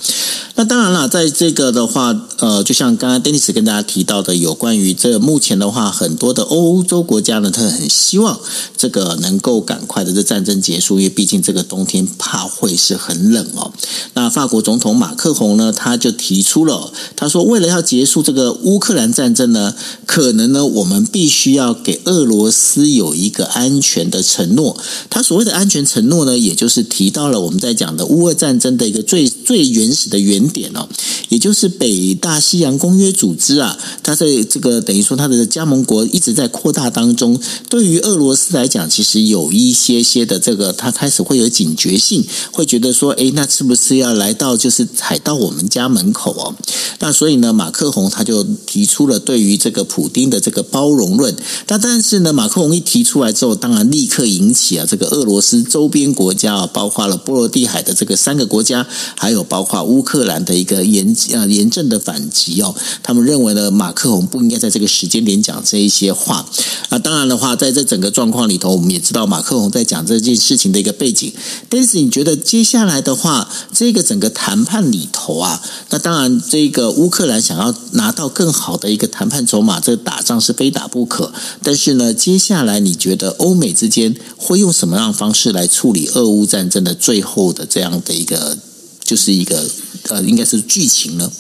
[0.55, 8.41] 那当然了，在这个的话，呃，就像刚刚 Dennis 跟大家提到的，有关于这目前的话，很多的欧洲国家呢，他很希望
[8.77, 12.79] 这个能够赶快的这战争结束，因为毕竟这个冬天怕会。
[12.79, 13.73] 是很冷哦。
[14.15, 19.75] 那法国总统马克宏呢，他就提出了，他说，为了要结束这个乌克兰战争呢，
[20.07, 24.77] 可可能呢，我们必须要给俄罗斯有一个安全的承诺。
[25.09, 30.87] 他所谓的安全承诺呢，也就是提到了我们在讲的乌俄战争的一个最最原始的原点哦，
[31.31, 37.41] 也就是北大西洋公约组织啊，它在这个等于说它的加盟国一直在扩大当中。
[37.71, 42.23] 对于俄罗斯来讲，其实有一些些的这个，他开始会有警觉性。
[42.53, 46.55] 会觉得说，诶，那是不是要来到就是踩到我们家门口哦？
[46.99, 51.35] 那所以呢，马克宏他就提出了对于这个普丁的这个包容论。
[51.69, 58.85] 那但是呢，马克龙一提出来之后，当然立刻引起啊这个俄罗斯周边国家啊，包括了波罗的海的这个三个国家，
[59.17, 62.75] 还有包括乌克兰的一个严啊严正的反击哦。
[63.03, 66.45] 他们认为呢，马克龙不应该在这个时间点讲这一些话。
[66.91, 71.33] 那当然的话，在这整个状况里头，我们也知道马克龙在讲这件事情的一个背景。
[71.69, 72.37] 但是你觉得？
[72.49, 75.61] 接下来的话，这个整个谈判里头啊，
[75.91, 81.33] 那当然，这个乌克兰想要拿到更好的一个谈判筹码，这打仗是非打不可。
[81.63, 88.57] 但是呢，接下来你觉得欧美之间会用什么样的方式来处理俄乌战争的最后的这样的一个，
[89.05, 89.69] 就是一个
[90.09, 91.31] 呃，应该是剧情呢？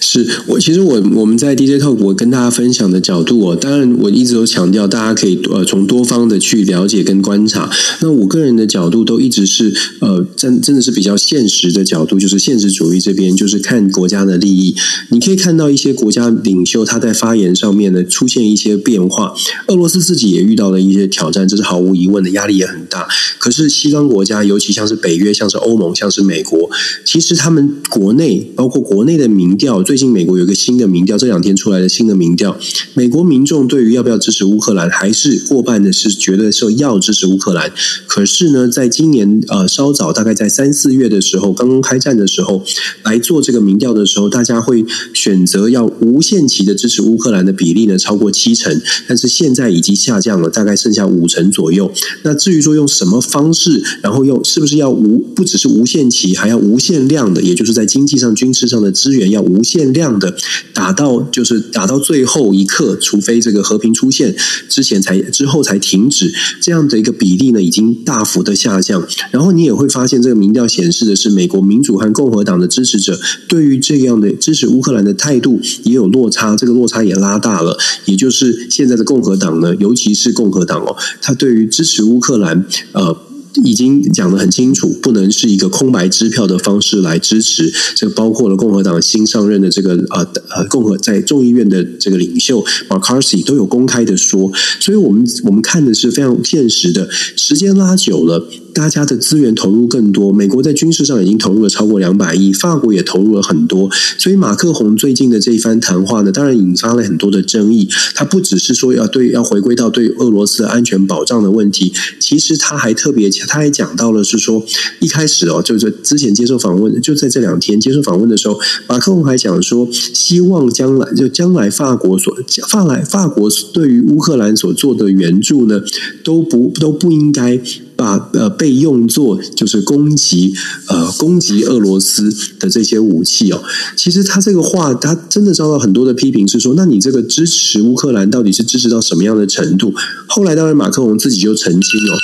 [0.00, 7.68] 是我其实我我们在 DJ Talk 我跟大家分享的角度哦，当然我一直都强调大家可以呃从多方的去了解跟观察。
[8.00, 14.74] 那我个人的角度都一直是呃真真的是比较现实的角度，就是现实主义这边，就是看国家的利益。
[15.10, 19.34] 你可以看到一些国家领袖他在发言上面呢出现一些变化，
[19.66, 23.08] 俄罗斯自己也遇到了一些挑战，这是毫无疑问的，压力也很大。
[23.38, 26.70] 可是西方国家，尤其像是北约、像是欧盟、像是美国，
[27.04, 29.71] 其实他们国内包括国内的民调。
[29.80, 32.58] 最近美国有一个新的民调，这两天出来的新的民调，
[32.94, 37.72] 美国民众对于要不要支持乌克兰，还是过半的是觉得说要支持乌克兰。
[38.08, 42.64] 可是呢，在今年呃稍早，大概在三四月的时候，刚刚开战的时候
[43.04, 51.90] 来做这个民调的时候，大家会选择要无限期的支持乌克兰的比例呢超过七成，但是现在已经下降了，大概剩下五成左右。
[52.24, 59.61] 那至于说用什么方式，然后用是不是要无不只是无限期，还要无限量的，也就是在经济上、军事上的资源要无。
[59.62, 60.34] 限量的
[60.72, 64.34] 打到就是打到最后一刻，除非这个和平出现
[64.68, 69.06] 之前才之后才停止，这样的一个比例呢，已经大幅的下降。
[69.30, 77.78] 然后你也会发现，这个民调显示的是美国民主和共和党的支持者对于这样的支持乌克兰的态度也有落差，这个落差也拉大了。
[78.04, 83.16] 也就是现在的共和党呢，尤其是共和党哦，他对于支持乌克兰呃。
[83.64, 87.72] 已经讲得很清楚，不能是一个空白支票的方式来支持。
[87.94, 94.50] 这包括了共和党新上任的这个呃呃共和在众议院的这个领袖 McCarthy 都有公开的说，
[94.80, 97.08] 所以我们我们看的是非常现实的。
[97.10, 98.48] 时间拉久了。
[98.74, 103.90] 大家的资源投入更多，美国在军事上已经投入了超过两百亿，法国也投入了很多。
[104.18, 107.88] 所以马克宏最近的这一番谈话呢，当然引发了很多的争议。
[108.14, 114.64] 他不只是说要对要回归到对俄罗斯安全保障的问题，其实他还特别，他还讲到了是说，
[115.00, 118.58] 一开始哦，就是之前接受访问，就在这两天接受访问的时候，
[118.88, 122.34] 马克宏还讲说，希望将来就将来法国所
[122.68, 125.80] 法来法国对于乌克兰所做的援助呢，
[126.24, 127.60] 都不都不应该。
[128.02, 130.52] 把呃被用作就是攻击
[130.88, 133.62] 呃攻击俄罗斯的这些武器哦，
[133.96, 139.94] 其实他这个话他真的遭到很多的批评，是说那你这个支持乌克兰到底是支持到什么样的程度？
[140.26, 142.18] 后来当然马克龙自己就澄清哦。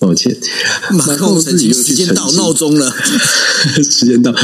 [0.00, 0.34] 抱歉，
[0.92, 2.90] 马克龙自己又去时间到闹钟了，
[3.84, 4.34] 时间到，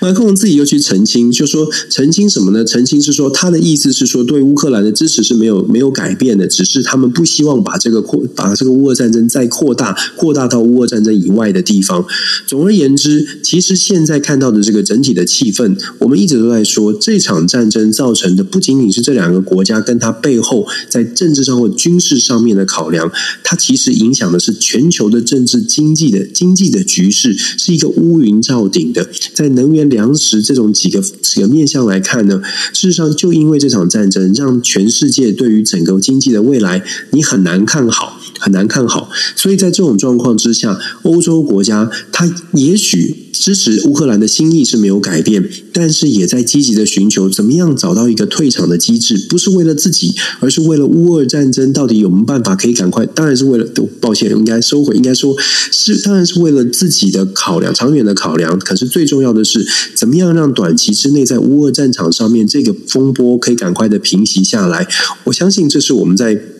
[0.00, 2.64] 马克龙自己又去澄清，就说澄清什么呢？
[2.64, 12.04] 澄清是说他的意思是说，对乌克兰的支持是没有没有改变的，只是他们不希望把这个扩把这个乌俄战争再扩大，扩大到乌俄战争以外的地方。
[12.44, 23.12] 总而言之，其实现在看到的这个整体的气氛，我们一直都在说，这场战争造成的不仅仅是这两个国家跟它背后在政治上或军事上面的考量，
[23.44, 24.95] 它其实影响的是全球。
[24.96, 32.40] 球的政治经济的经济的局势是一个乌云罩顶的，在能源粮食这种几个几个面向来看呢，
[32.72, 39.10] 事实上就因为这场战争，让全世界对于整个经济的未来你很难看好，很难看好。
[39.34, 43.22] 所以在这种状况之下，欧洲国家它也许。
[43.38, 53.04] 支持乌克兰的心意是没有改变，但是也在积极的寻求怎么样找到一个退场的机制，不是为了自己，而是为了乌俄战争到底有没有办法可以赶快？
[53.04, 53.68] 当然是为了，
[54.00, 55.36] 抱歉，应该收回，应该说
[55.70, 58.58] 是当然是为了自己的考量，长远的考量。
[58.58, 59.64] 可是最重要的是，
[59.94, 64.88] 怎么样让短期之内在乌俄战场上面这个风波可以赶快的平息下来？
[65.24, 66.55] 我相信这是我们在。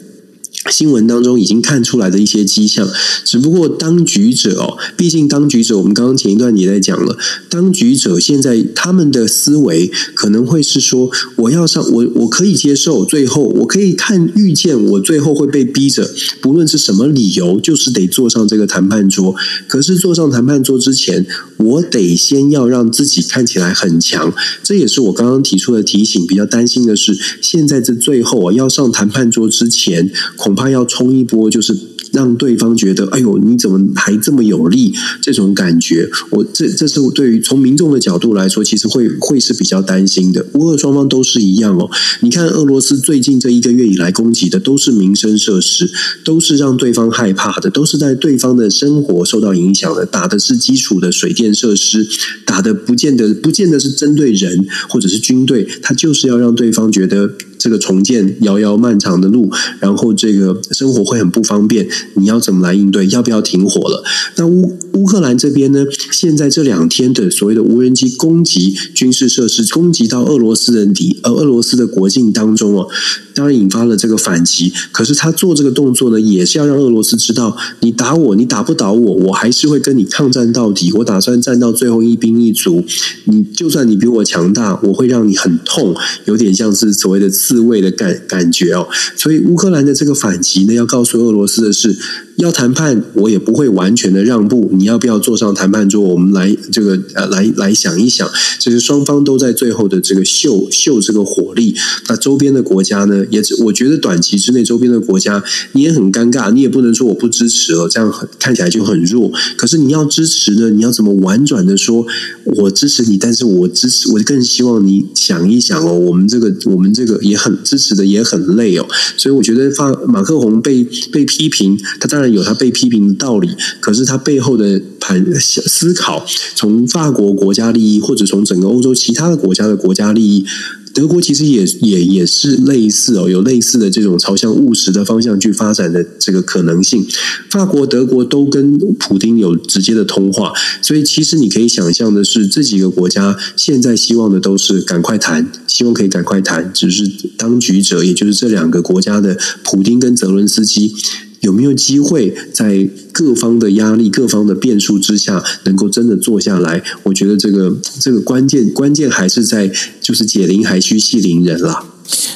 [0.71, 2.89] 新闻当中已经看出来的一些迹象，
[3.25, 7.17] 只不过当局者哦，毕竟当局者，我们刚刚前一段也在讲了，
[7.49, 16.11] 当局者现在他们的思维可能会是说，我要上我我可以接受，最后我可以看预见，我最后会被逼着，
[16.41, 19.35] 不论是什么理由，就是得坐上这个谈判桌。
[19.69, 21.25] 可是坐上谈判桌之前，
[21.59, 26.27] 我得先要让自己看起来很强，这也是我刚刚提出的提醒。
[26.27, 31.77] 比较担心的是，现在这最后啊，要上谈判桌之前，恐怕要冲一波，就是
[32.13, 34.93] 让对方觉得，哎呦，你怎么还这么有力？
[35.21, 40.45] 这种感觉，我这这是我对于从民众的角度来说，其实会会是比较担心的。
[40.55, 41.91] 乌俄双方都是一样哦。
[42.23, 45.91] 你看，俄罗斯最近这一个月以来攻击的都是民生设施，
[46.25, 50.07] 都是让对方害怕的，都是在对方的生活受到影响的。
[50.07, 52.07] 打的是基础的水电设施，
[52.47, 57.31] 打的不见得不见得是针对人或者是军队，他就是要让对方觉得。
[57.59, 59.51] 这个重建遥遥漫长的路，
[59.81, 63.07] 然后这个生活会很不方便，你要怎么来应对？
[63.09, 64.05] 要不要停火了？
[64.37, 72.89] 那乌乌克兰这边呢，现在这两天的所谓的无人机攻击军事设施，攻击到俄罗斯的里呃俄罗斯的国境当中哦，
[73.35, 74.73] 当然引发了这个反击。
[74.93, 80.93] 可是他做这个动作呢，也是要让俄罗斯知道，你打我，你打不倒我，我还是会跟你抗战到底。
[80.93, 82.85] 我打算战到最后一兵一卒。
[83.25, 85.95] 你就算你比我强大，我会让你很痛，
[86.25, 88.89] 有点像是所谓的自卫的感感觉哦。
[89.15, 91.97] 所以乌克兰的这个反击呢，要告诉俄罗斯的是。
[92.37, 94.71] 要谈判，我也不会完全的让步。
[94.75, 96.03] 你要不要坐上谈判桌？
[96.03, 98.29] 我们来这个呃，来来想一想。
[98.59, 101.75] 其实双方都在最后的这个秀秀这个火力。
[102.09, 109.33] 那周边的国家呢，也只我觉得短期之内，周边的国家你也很尴尬，你也不能说我不支持了，这样看起来就很弱。
[109.57, 112.07] 可是你要支持呢，你要怎么婉转的说，
[112.45, 118.87] 我支持你，但是我支持，我更希望你想一想哦，我们这个我们这个也很支持的也很累哦。
[119.17, 122.26] 所以我觉得发马克宏被被批评，他当然。
[122.29, 123.49] 有他被批评的道理，
[123.81, 126.25] 可是他背后的盘思考，
[126.55, 130.45] 从法国国家利益，或者从整个欧洲其他的国家的国家利益，
[130.93, 137.07] 德国其实也也也是类似哦，有类似的这种朝向务实的方向去发展的这个可能性。
[137.51, 147.07] 法国、德国都跟普丁有直接的通话，所以其实你可以想象的是，这几个国家现在希望的都是赶快谈，希望可以赶快谈，只是
[147.37, 150.95] 当局者，也就是这两个国家的普丁跟泽伦斯基。
[151.41, 156.83] 有没有机会在各方的压力、各方的变数之下，能够真的坐下来？
[157.05, 159.71] 我觉得这个这个关键关键还是在
[160.01, 161.85] 就是解铃还须系铃人啦。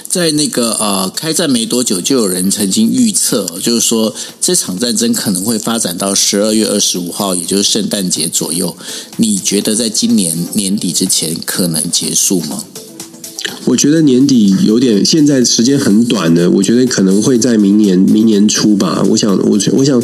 [0.08, 8.76] 在那个呃开战没多久，就有人曾经预测，就是说这场战争可能会发展到十二月二十五号，也就是圣诞节左右。
[9.18, 12.64] 你觉得在今年年底之前可能结束吗？
[13.66, 19.02] 我觉得年底有点，现在时间很短的，我觉得可能会在明年明年初吧。
[19.10, 20.02] 我想，我我想。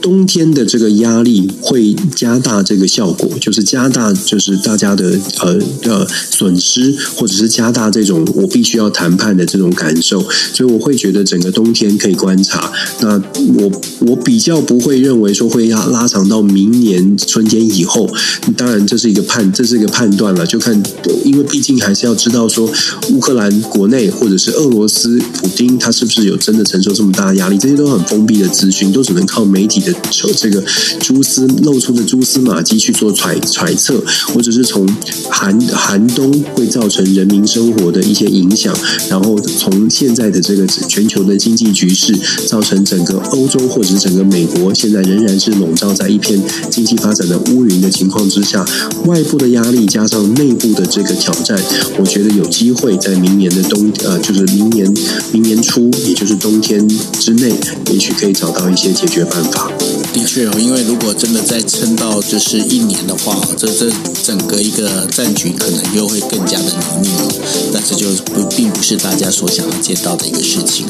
[0.00, 10.20] 冬天的这个压力会加大这个效果，就是加大就是大家的呃呃损失，或者是加大这种我必须要谈判的这种感受，
[10.52, 12.72] 所以我会觉得整个冬天可以观察。
[13.00, 13.20] 那
[13.58, 13.70] 我
[14.00, 18.08] 我比较不会认为说会要拉长到明年春天以后。
[18.56, 20.82] 当然这是一个判，这是一个判断了，就看，
[21.24, 22.70] 因为毕竟还是要知道说
[23.10, 29.89] 乌克兰国内或者是俄罗斯普丁他是不是有真的承受这么大的压力，这些都很封闭的资讯，都只能靠媒体的。
[30.36, 30.62] 这个
[31.00, 34.86] 蛛丝露出的蛛丝马迹去做揣揣测，或者是从
[35.30, 38.74] 寒寒冬会造成人民生活的一些影响，
[39.08, 42.14] 然后从现在的这个全球的经济局势，
[42.46, 48.64] 造成整个欧洲或者是整个美国现在仍然是笼罩在一片经济发展的乌云的情况之下，
[49.06, 51.60] 外部的压力加上内部的这个挑战，
[51.98, 54.92] 我觉得有机会在明年的冬呃，就是明年
[55.32, 56.86] 明年初，也就是冬天
[57.18, 57.52] 之内，
[57.92, 59.70] 也许可以找到一些解决办法。
[60.12, 63.90] 的确哦，因为如果真的再撑到就是一年的话，这这
[64.22, 67.28] 整个一个战局可能又会更加的泥泞哦。
[67.72, 70.86] 但这就不并不是大家所想要见到的一个事情。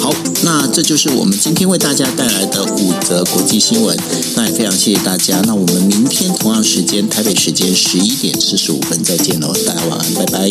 [0.00, 0.12] 好，
[0.42, 3.96] 那这就是我们今天为大家带来的五则国际新闻。
[4.34, 5.40] 那也非常谢谢大家。
[5.46, 10.50] 那我们明天同样时间，台北时间十一点四十五分再见喽，大家晚安，拜拜。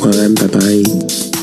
[0.00, 1.39] 晚安，拜拜。